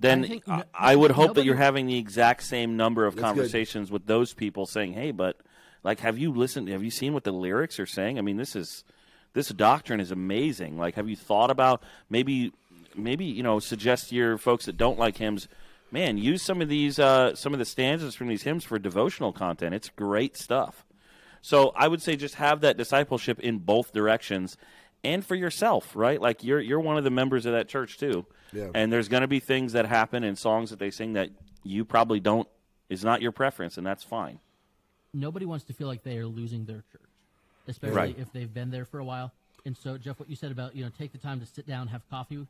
[0.01, 3.05] Then I, think, I, I would hope nobody, that you're having the exact same number
[3.05, 3.94] of conversations good.
[3.94, 5.36] with those people saying, "Hey, but
[5.82, 6.68] like, have you listened?
[6.68, 8.18] Have you seen what the lyrics are saying?
[8.18, 8.84] I mean, this is
[9.32, 10.78] this doctrine is amazing.
[10.78, 12.53] Like, have you thought about maybe
[12.94, 15.49] maybe you know suggest to your folks that don't like hymns?
[15.90, 19.32] Man, use some of these uh, some of the stanzas from these hymns for devotional
[19.32, 19.74] content.
[19.74, 20.84] It's great stuff.
[21.40, 24.57] So I would say just have that discipleship in both directions,
[25.05, 26.20] and for yourself, right?
[26.20, 28.68] Like you're you're one of the members of that church too, yeah.
[28.74, 31.30] and there's going to be things that happen and songs that they sing that
[31.62, 32.49] you probably don't
[32.88, 34.40] is not your preference, and that's fine
[35.12, 37.11] nobody wants to feel like they are losing their church,
[37.66, 38.18] especially right.
[38.18, 39.32] if they've been there for a while.
[39.64, 41.88] And so, Jeff, what you said about you know take the time to sit down,
[41.88, 42.46] have coffee,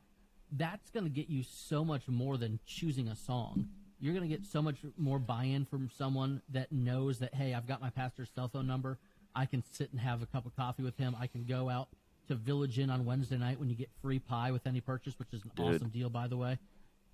[0.51, 3.67] that's going to get you so much more than choosing a song.
[3.99, 7.67] You're going to get so much more buy-in from someone that knows that hey, I've
[7.67, 8.97] got my pastor's cell phone number.
[9.35, 11.15] I can sit and have a cup of coffee with him.
[11.19, 11.89] I can go out
[12.29, 15.27] to Village Inn on Wednesday night when you get free pie with any purchase, which
[15.33, 15.75] is an Dude.
[15.75, 16.57] awesome deal, by the way.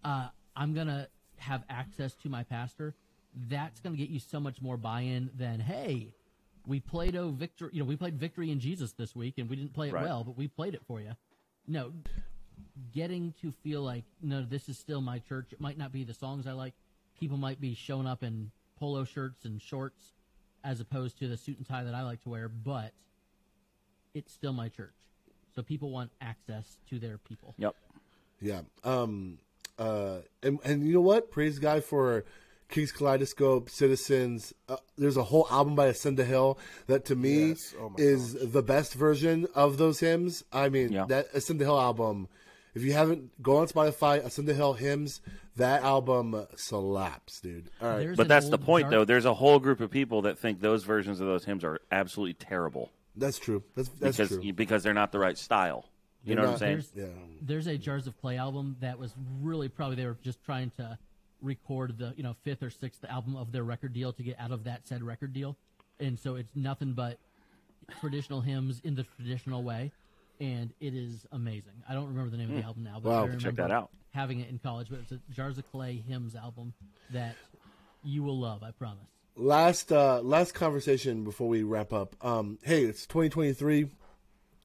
[0.03, 1.07] Uh, I'm gonna
[1.37, 2.93] have access to my pastor
[3.49, 6.07] that's going to get you so much more buy-in than hey
[6.65, 9.57] we played oh victory you know we played victory in jesus this week and we
[9.57, 10.05] didn't play it right.
[10.05, 11.11] well but we played it for you
[11.67, 11.91] no
[12.93, 16.13] getting to feel like no this is still my church it might not be the
[16.13, 16.73] songs i like
[17.19, 18.49] people might be showing up in
[18.79, 20.13] polo shirts and shorts
[20.65, 22.91] as opposed to the suit and tie that I like to wear, but
[24.15, 24.95] it's still my church.
[25.55, 27.55] So people want access to their people.
[27.57, 27.75] Yep.
[28.41, 28.61] Yeah.
[28.83, 29.39] Um.
[29.79, 30.17] Uh.
[30.43, 31.31] And and you know what?
[31.31, 32.25] Praise God for
[32.69, 34.53] King's Kaleidoscope, Citizens.
[34.67, 37.73] Uh, there's a whole album by Ascend the Hill that to me Yes.
[37.79, 40.43] Oh my is the best version of those hymns.
[40.51, 41.05] I mean, Yeah.
[41.05, 42.27] that Ascend the Hill album.
[42.73, 44.23] If you haven't, go on Spotify.
[44.25, 45.21] Ascend the Hill hymns.
[45.55, 47.69] That album slaps, dude.
[47.81, 47.99] All right.
[47.99, 49.05] There's But that's the point, dark- though.
[49.05, 52.33] There's a whole group of people that think those versions of those hymns are absolutely
[52.33, 53.63] terrible That's true.
[53.75, 54.53] That's that's because true.
[54.53, 55.85] because they're not the right style.
[56.23, 56.83] You They're know what I'm saying?
[56.95, 57.21] There's, yeah.
[57.41, 60.97] there's a Jars of Clay album that was really probably they were just trying to
[61.41, 64.51] record the you know fifth or sixth album of their record deal to get out
[64.51, 65.55] of that said record deal,
[65.99, 67.19] and so it's nothing but
[67.99, 69.91] traditional hymns in the traditional way,
[70.39, 71.73] and it is amazing.
[71.87, 72.67] I don't remember the name of the hmm.
[72.67, 73.17] album now, but Wow.
[73.19, 73.91] I remember Check that out.
[74.11, 74.87] having it in college.
[74.89, 76.73] But it's a Jars of Clay hymns album
[77.11, 77.35] that
[78.03, 79.14] you will love, I promise.
[79.35, 83.87] Last uh last conversation before we wrap up um hey it's 2023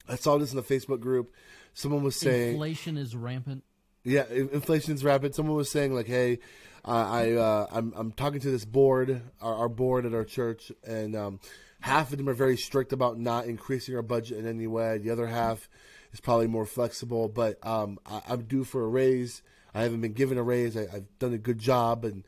[0.07, 1.33] i saw this in the facebook group.
[1.73, 3.63] Someone was saying Inflation is rampant.
[4.03, 6.39] yeah in- inflation's rapid someone was saying like hey
[6.85, 10.71] uh, i uh i'm i'm talking to this board our, our board at our church
[10.85, 11.39] and um
[11.81, 14.99] half of them are very strict about not increasing our budget in any way.
[14.99, 15.67] The other half
[16.13, 17.27] is probably more flexible.
[17.27, 19.41] But um I, i'm due for a raise.
[19.73, 20.77] I haven't been given a raise.
[20.77, 22.05] I, i've done a good job.
[22.05, 22.23] And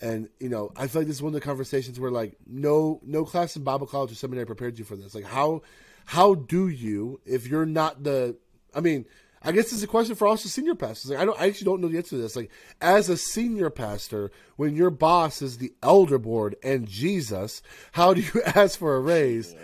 [0.00, 3.00] and you know, I feel like this is one of the conversations where like no
[3.04, 5.14] no class in Bible college or seminary prepared you for this.
[5.14, 5.62] Like how
[6.06, 8.36] how do you if you're not the
[8.74, 9.06] I mean,
[9.42, 11.10] I guess it's a question for also senior pastors.
[11.10, 12.36] Like I don't I actually don't know the answer to this.
[12.36, 18.14] Like as a senior pastor, when your boss is the elder board and Jesus, how
[18.14, 19.54] do you ask for a raise?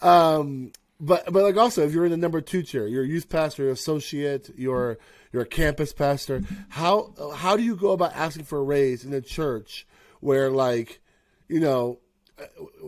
[0.00, 3.28] Um but but like also if you're in the number two chair, you're a youth
[3.28, 4.98] pastor, you're associate, you're
[5.34, 6.42] you're a campus pastor.
[6.68, 9.84] How how do you go about asking for a raise in a church
[10.20, 11.00] where like
[11.48, 11.98] you know
[12.38, 12.44] uh,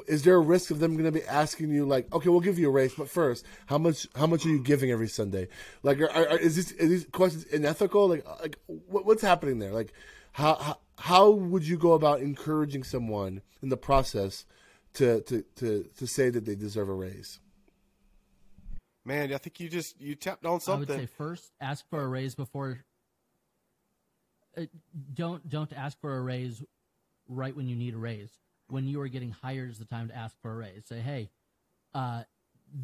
[0.07, 2.57] is there a risk of them going to be asking you like okay we'll give
[2.57, 5.49] you a raise but first how much how much are you giving every sunday?
[5.82, 8.09] Like are, are, is this are these questions unethical?
[8.09, 9.72] Like uh, like what, what's happening there?
[9.72, 9.92] Like
[10.30, 14.44] how, how how would you go about encouraging someone in the process
[14.94, 17.40] to to to, to say that they deserve a raise
[19.07, 20.91] Man, I think you just you tapped on something.
[20.91, 22.81] I would say first ask for a raise before.
[24.57, 24.63] Uh,
[25.15, 26.61] don't don't ask for a raise
[27.29, 28.31] right when you need a raise.
[28.69, 30.87] When you are getting hired is the time to ask for a raise.
[30.87, 31.31] Say, hey,
[31.95, 32.25] uh,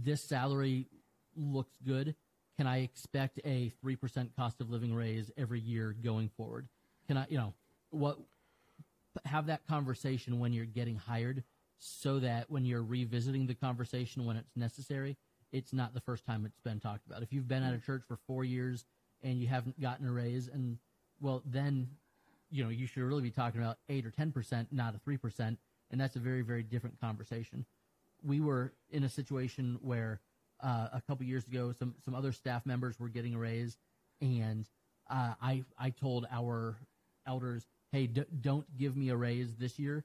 [0.05, 0.87] this salary
[1.35, 2.15] looks good.
[2.57, 6.69] Can I expect a three percent cost of living raise every year going forward?
[7.09, 7.53] Can I, you know,
[7.91, 8.19] what?
[9.25, 11.43] Have that conversation when you're getting hired,
[11.81, 15.17] so that when you're revisiting the conversation when it's necessary,
[15.53, 17.23] it's not the first time it's been talked about.
[17.23, 18.85] If you've been at a church for four years
[19.23, 20.79] and you haven't gotten a raise, and
[21.21, 21.89] well, then
[22.51, 25.17] you know you should really be talking about eight or ten percent, not a three
[25.17, 25.59] percent,
[25.91, 27.65] and that's a very very different conversation.
[28.25, 30.21] We were in a situation where
[30.63, 33.77] uh, a couple years ago, some some other staff members were getting a raise,
[34.21, 34.67] and
[35.11, 36.77] uh, I I told our
[37.27, 40.05] elders, hey, d- don't give me a raise this year,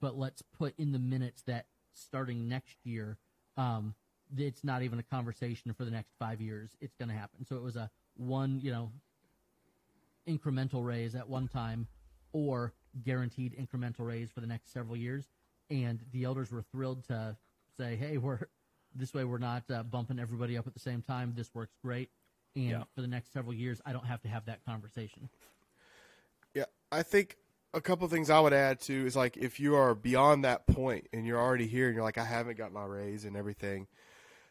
[0.00, 3.16] but let's put in the minutes that starting next year.
[3.56, 3.94] Um,
[4.36, 6.70] it's not even a conversation for the next five years.
[6.80, 7.44] It's going to happen.
[7.46, 8.90] So it was a one, you know,
[10.26, 11.86] incremental raise at one time
[12.32, 12.72] or
[13.04, 15.28] guaranteed incremental raise for the next several years.
[15.70, 17.36] And the elders were thrilled to
[17.76, 18.48] say, hey, we're
[18.94, 21.34] this way, we're not uh, bumping everybody up at the same time.
[21.36, 22.10] This works great.
[22.56, 22.82] And Yeah.
[22.94, 25.28] for the next several years, I don't have to have that conversation.
[26.54, 27.36] Yeah, I think
[27.74, 31.06] a couple things I would add to is like if you are beyond that point
[31.12, 33.86] and you're already here and you're like I haven't got my raise and everything,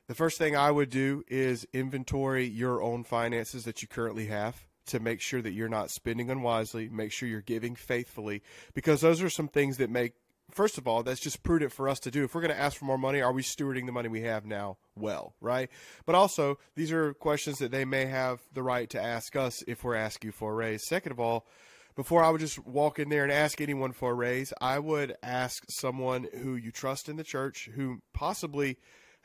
[0.08, 4.66] the first thing I would do is inventory your own finances that you currently have
[4.88, 8.42] to make sure that you're not spending unwisely, make sure you're giving faithfully
[8.74, 10.14] because those are some things that make
[10.52, 12.24] first of all, that's just prudent for us to do.
[12.24, 14.46] If we're going to ask for more money, are we stewarding the money we have
[14.46, 15.70] now well, right?
[16.06, 19.84] But also, these are questions that they may have the right to ask us if
[19.84, 20.88] we're asking for a raise.
[20.88, 21.46] Second of all,
[21.96, 25.16] before I would just walk in there and ask anyone for a raise, I would
[25.24, 28.78] ask someone who you trust in the church, who possibly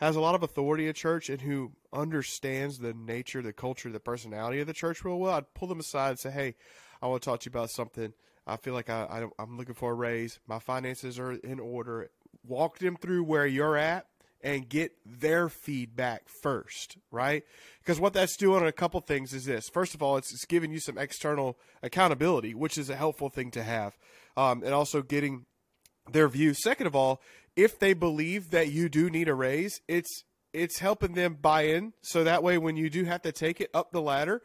[0.03, 4.01] has a lot of authority in church and who understands the nature, the culture, the
[4.01, 5.35] personality of the church real well.
[5.35, 6.55] I'd pull them aside and say, "Hey,
[7.01, 8.13] I want to talk to you about something.
[8.47, 10.41] I feel like I, I, I'm looking for a raise.
[10.47, 12.11] My finances are in order.
[12.47, 14.07] Walk them through where you're at
[14.43, 17.45] and get their feedback first, right?
[17.79, 19.69] Because what that's doing on a couple things is this.
[19.69, 23.53] First of all, it's, it's giving you some external accountability, which is a helpful thing
[23.53, 23.97] to have,
[24.37, 25.47] um, and also getting
[26.11, 26.55] their view.
[26.55, 27.21] Second of all,
[27.57, 31.95] if they believe that you do need a raise, it's it's helping them buy in.
[32.03, 34.43] So that way when you do have to take it up the ladder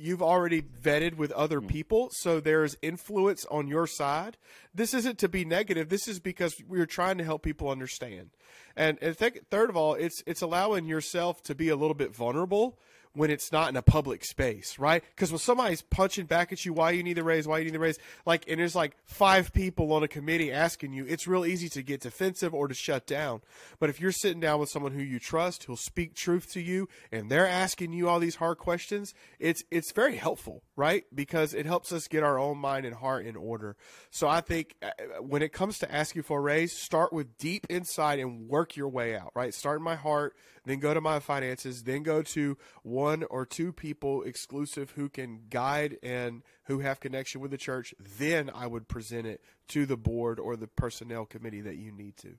[0.00, 1.66] you've already vetted with other hmm.
[1.66, 2.08] people.
[2.12, 4.36] So there's influence on your side.
[4.74, 5.88] This isn't to be negative.
[5.88, 8.30] This is because we're trying to help people understand.
[8.76, 12.14] And, and th- third of all it's it's allowing yourself to be a little bit
[12.14, 12.78] vulnerable
[13.14, 15.02] when it's not in a public space, right?
[15.14, 17.74] Because when somebody's punching back at you, why you need the raise, why you need
[17.74, 21.44] the raise, like, and there's like five people on a committee asking you, it's real
[21.44, 23.40] easy to get defensive or to shut down.
[23.78, 26.88] But if you're sitting down with someone who you trust, who'll speak truth to you,
[27.10, 31.04] and they're asking you all these hard questions, it's it's very helpful, right?
[31.14, 33.76] Because it helps us get our own mind and heart in order.
[34.10, 34.90] So I think uh,
[35.20, 38.88] when it comes to asking for a raise, start with deep inside and work your
[38.88, 39.52] way out, right?
[39.52, 43.72] Start in my heart, then go to my finances, then go to one or two
[43.72, 47.94] people exclusive who can guide and who have connection with the church.
[48.18, 52.16] Then I would present it to the board or the personnel committee that you need
[52.18, 52.34] to.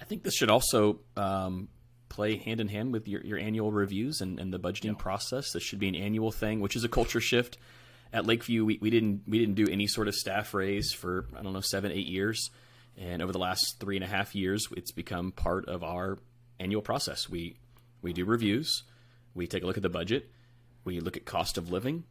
[0.00, 1.68] I think this should also um,
[2.08, 4.98] play hand in hand with your, your annual reviews and, and the budgeting yeah.
[4.98, 5.52] process.
[5.52, 7.58] This should be an annual thing, which is a culture shift.
[8.12, 11.42] At Lakeview, we, we didn't we didn't do any sort of staff raise for I
[11.42, 12.50] don't know seven eight years.
[12.96, 16.18] And over the last three and a half years, it's become part of our
[16.58, 17.28] annual process.
[17.28, 17.58] We
[18.02, 18.84] we do reviews,
[19.34, 20.30] we take a look at the budget,
[20.84, 22.04] we look at cost of living,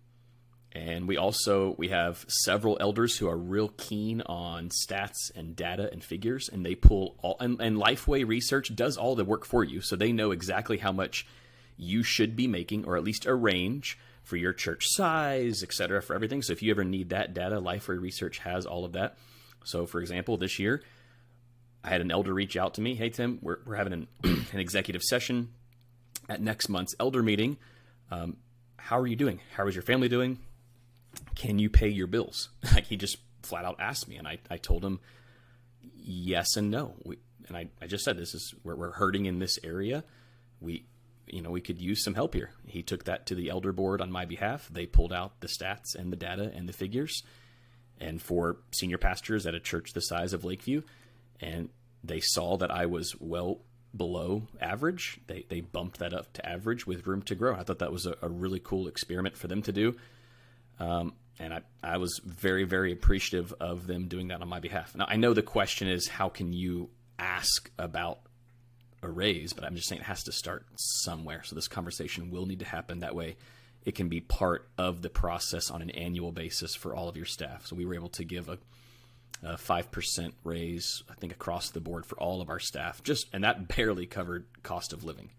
[0.71, 5.89] and we also we have several elders who are real keen on stats and data
[5.91, 9.63] and figures, and they pull all and, and Lifeway Research does all the work for
[9.63, 11.25] you, so they know exactly how much
[11.77, 16.01] you should be making, or at least a range for your church size, et cetera,
[16.01, 16.41] for everything.
[16.41, 19.17] So if you ever need that data, Lifeway Research has all of that.
[19.65, 20.81] So, for example, this year,
[21.83, 22.95] I had an elder reach out to me.
[22.95, 25.49] Hey, Tim, we're, we're having an, an executive session
[26.29, 27.57] at next month's elder meeting.
[28.11, 28.37] Um,
[28.77, 29.41] how are you doing?
[29.55, 30.39] How is your family doing?
[31.35, 32.49] Can you pay your bills?
[32.73, 34.99] Like he just flat out asked me, and I, I told him
[35.95, 36.95] yes and no.
[37.03, 40.03] We, and I, I just said this is where we're hurting in this area.
[40.59, 40.85] We
[41.27, 42.51] you know we could use some help here.
[42.67, 44.67] He took that to the elder board on my behalf.
[44.71, 47.23] They pulled out the stats and the data and the figures
[47.99, 50.81] and for senior pastors at a church the size of Lakeview,
[51.39, 51.69] and
[52.03, 53.59] they saw that I was well
[53.95, 55.19] below average.
[55.27, 57.55] They they bumped that up to average with room to grow.
[57.55, 59.95] I thought that was a, a really cool experiment for them to do,
[60.79, 64.95] um, and I I was very very appreciative of them doing that on my behalf.
[64.95, 68.19] Now I know the question is how can you ask about
[69.01, 71.43] a raise, but I'm just saying it has to start somewhere.
[71.43, 73.37] So this conversation will need to happen that way
[73.85, 77.25] it can be part of the process on an annual basis for all of your
[77.25, 77.67] staff.
[77.67, 78.57] So we were able to give a,
[79.43, 83.43] a 5% raise, I think, across the board for all of our staff, just and
[83.43, 85.29] that barely covered cost of living.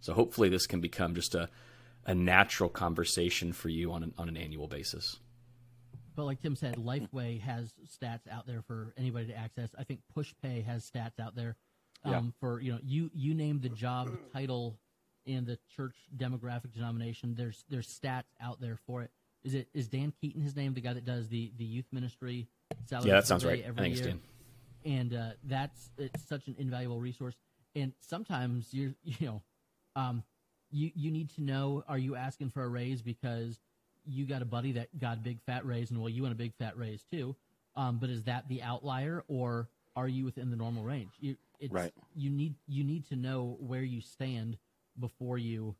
[0.00, 1.48] So hopefully this can become just a,
[2.06, 5.18] a natural conversation for you on an, on an annual basis.
[6.14, 9.70] But like Tim said, Lifeway has stats out there for anybody to access.
[9.78, 11.56] I think PushPay has stats out there
[12.04, 12.20] um, yeah.
[12.40, 14.78] for you know you you name the job title
[15.26, 17.34] in the church demographic denomination.
[17.36, 19.10] There's there's stats out there for it.
[19.44, 20.74] Is it is Dan Keaton his name?
[20.74, 22.48] The guy that does the the youth ministry.
[22.90, 23.62] Yeah, that sounds right.
[23.66, 24.08] Every Thanks, year.
[24.08, 24.20] Dan.
[24.84, 27.34] And uh, that's it's such an invaluable resource.
[27.74, 29.42] And sometimes you're you know,
[29.96, 30.22] um,
[30.70, 33.58] you you need to know: Are you asking for a raise because
[34.06, 36.38] you got a buddy that got a big fat raise, and well, you want a
[36.38, 37.34] big fat raise too?
[37.76, 41.12] Um, but is that the outlier, or are you within the normal range?
[41.20, 41.36] You,
[41.70, 41.92] right.
[42.14, 44.56] You need you need to know where you stand
[45.00, 45.74] before you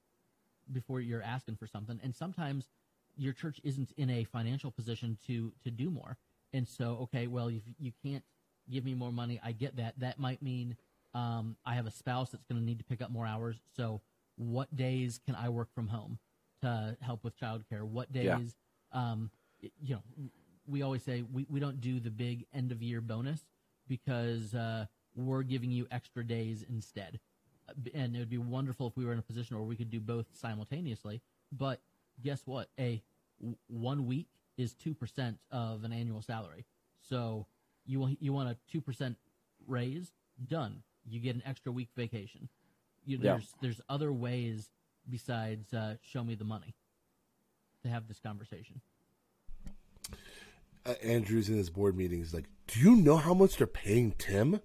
[0.72, 2.00] before you're asking for something.
[2.02, 2.68] And sometimes
[3.16, 6.16] your church isn't in a financial position to to do more.
[6.52, 8.24] And so, okay, well, if you can't
[8.68, 9.98] give me more money, I get that.
[10.00, 10.76] That might mean
[11.14, 13.56] um, I have a spouse that's going to need to pick up more hours.
[13.76, 14.00] So,
[14.36, 16.18] what days can I work from home
[16.62, 17.82] to help with childcare?
[17.82, 18.56] What days,
[18.94, 19.12] yeah.
[19.12, 20.02] um, you know,
[20.66, 23.44] we always say we, we don't do the big end of year bonus
[23.86, 27.20] because uh, we're giving you extra days instead
[27.94, 30.00] and it would be wonderful if we were in a position where we could do
[30.00, 31.20] both simultaneously.
[31.52, 31.80] But
[32.22, 32.68] guess what?
[32.78, 33.02] A
[33.68, 36.66] one week is two percent of an annual salary.
[37.00, 37.46] So
[37.86, 39.16] you want you want a two percent
[39.66, 40.12] raise?
[40.48, 40.82] Done.
[41.08, 42.48] You get an extra week vacation.
[43.04, 43.58] You, there's yeah.
[43.62, 44.70] there's other ways
[45.08, 46.74] besides uh, show me the money
[47.82, 48.80] to have this conversation.
[50.86, 54.60] Uh, Andrew's in his board meetings like, do you know how much they're paying Tim?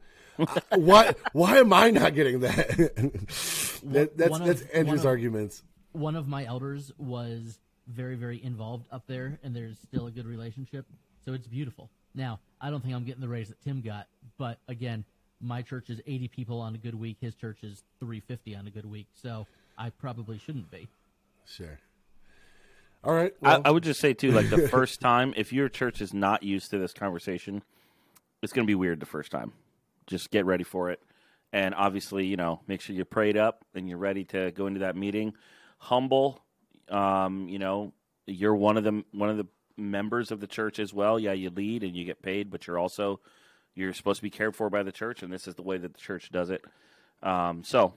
[0.76, 2.68] why why am I not getting that?
[3.84, 5.64] that that's that's Andrew's of, arguments.
[5.94, 10.26] One of my elders was very very involved up there, and there's still a good
[10.26, 10.86] relationship,
[11.24, 11.90] so it's beautiful.
[12.14, 14.08] Now I don't think I'm getting the raise that Tim got,
[14.38, 15.06] but again,
[15.42, 17.18] my church is 80 people on a good week.
[17.22, 19.48] His church is 350 on a good week, so
[19.78, 20.88] I probably shouldn't be.
[21.46, 21.80] Sure.
[23.06, 23.34] All right.
[23.40, 23.62] Well.
[23.64, 26.44] I, I would just say too, like the first time, if your church is not
[26.44, 27.64] used to this conversation,
[28.42, 29.54] it's going to be weird the first time
[30.08, 31.02] just get ready for it.
[31.54, 34.82] And obviously, you know, make sure you're prayed up and you're ready to go into
[34.82, 35.34] that meeting.
[35.78, 36.42] Humble,
[36.90, 37.94] um, you know,
[38.26, 39.48] you're one of the one of the
[39.78, 41.20] members of the church as well.
[41.20, 43.20] Yeah, you lead and you get paid, but you're also
[43.74, 45.94] you're supposed to be cared for by the church, and this is the way that
[45.94, 46.64] the church does it.
[47.22, 47.94] Um, so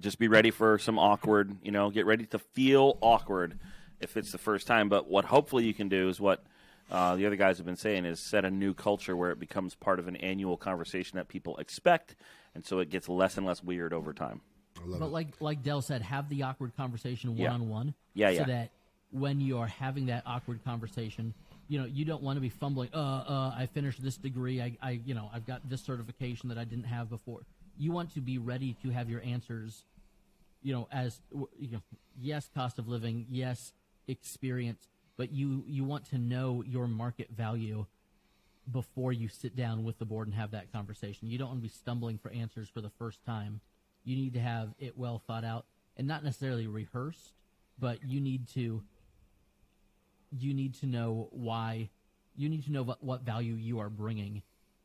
[0.00, 3.58] just be ready for some awkward, you know, get ready to feel awkward
[4.00, 4.88] if it's the first time.
[4.88, 6.44] But what hopefully you can do is what
[6.90, 9.74] uh, the other guys have been saying is set a new culture where it becomes
[9.74, 12.16] part of an annual conversation that people expect,
[12.54, 14.40] and so it gets less and less weird over time.
[14.86, 17.94] But like like Dell said, have the awkward conversation one on one.
[18.14, 18.38] Yeah, yeah.
[18.40, 18.70] So that
[19.10, 21.34] when you are having that awkward conversation,
[21.68, 22.90] you know, you don't want to be fumbling.
[22.92, 24.60] Uh, uh, I finished this degree.
[24.60, 27.40] I, I, you know, I've got this certification that I didn't have before.
[27.78, 29.84] You want to be ready to have your answers.
[30.62, 31.20] You know, as
[31.58, 31.82] you know,
[32.20, 33.72] yes, cost of living, yes,
[34.08, 37.86] experience, but you you want to know your market value
[38.70, 41.28] before you sit down with the board and have that conversation.
[41.28, 43.60] You don't want to be stumbling for answers for the first time.
[44.04, 47.32] You need to have it well thought out and not necessarily rehearsed,
[47.78, 48.82] but you need to
[50.30, 51.88] you need to know why
[52.36, 54.42] you need to know what, what value you are bringing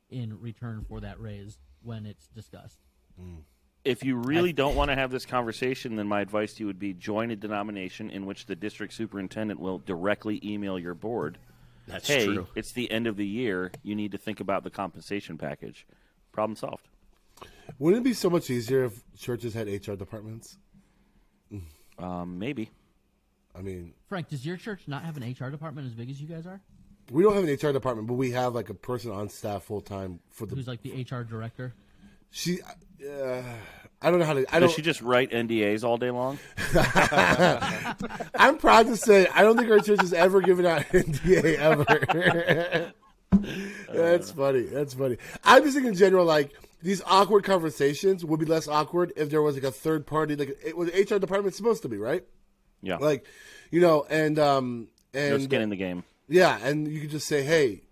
[0.09, 2.80] in return for that raise when it's discussed.
[3.21, 3.43] Mm.
[3.86, 6.79] If you really don't want to have this conversation, then my advice to you would
[6.79, 11.38] be join a denomination in which the district superintendent will directly email your board.
[11.88, 12.47] That's hey, true.
[12.55, 13.71] it's the end of the year.
[13.84, 15.86] You need to think about the compensation package.
[16.31, 16.88] Problem solved.
[17.77, 20.57] Wouldn't it be so much easier if churches had HR departments?
[21.99, 22.71] Um, maybe.
[23.55, 26.27] I mean, Frank, does your church not have an HR department as big as you
[26.27, 26.61] guys are?
[27.11, 29.81] we don't have an HR department, but we have like a person on staff full
[29.81, 30.55] time for the.
[30.55, 31.73] Who's like the HR director?
[32.36, 33.43] She, uh,
[34.01, 34.39] I don't know how to.
[34.49, 34.75] I Does don't.
[34.75, 36.39] she just write NDAs all day long?
[38.36, 41.59] I'm proud to say I don't think our church has ever given out an NDA
[41.59, 42.91] ever.
[43.93, 44.61] That's funny.
[44.63, 45.17] That's funny.
[45.43, 49.43] I'm just thinking in general, like these awkward conversations would be less awkward if there
[49.43, 52.23] was like a third party, like it was HR department supposed to be, right?
[52.81, 52.97] Yeah.
[52.97, 53.27] Like,
[53.69, 56.03] you know, and um no and skin in the game.
[56.27, 57.84] yeah, and you could just say, hey,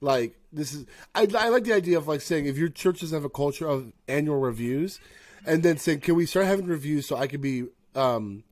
[0.00, 0.86] like this is.
[1.14, 3.66] I, I like the idea of like saying if your church doesn't have a culture
[3.66, 5.00] of annual reviews,
[5.46, 8.44] and then saying, can we start having reviews so I can be, um,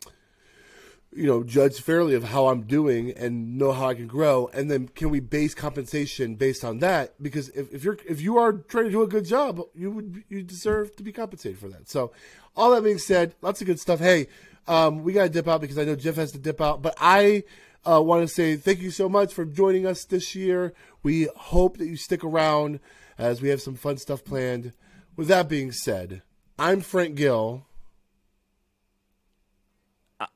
[1.15, 4.71] you know, judged fairly of how I'm doing and know how I can grow, and
[4.71, 7.15] then can we base compensation based on that?
[7.23, 10.25] Because if, if you're if you are trying to do a good job, you would
[10.29, 11.89] you deserve to be compensated for that.
[11.89, 12.13] So,
[12.57, 13.99] all that being said, lots of good stuff.
[14.01, 14.29] Hey,
[14.67, 16.95] um, we got to dip out because I know Jeff has to dip out, but
[16.99, 17.45] I
[17.89, 20.73] uh, want to say thank you so much for joining us this year.
[21.03, 22.81] We hope that you stick around
[23.19, 24.73] as we have some fun stuff planned.
[25.17, 26.23] With that being said,
[26.59, 27.67] I'm Frank Gill.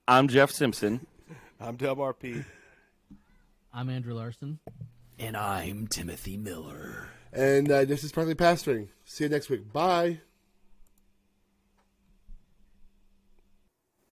[0.08, 1.06] I'm Jeff Simpson.
[1.60, 2.44] I'm Dub RP.
[3.72, 4.58] I'm Andrew Larson.
[5.18, 7.08] And I'm Timothy Miller.
[7.32, 8.88] And uh, this is Partly Pastoring.
[9.04, 9.72] See you next week.
[9.72, 10.20] Bye.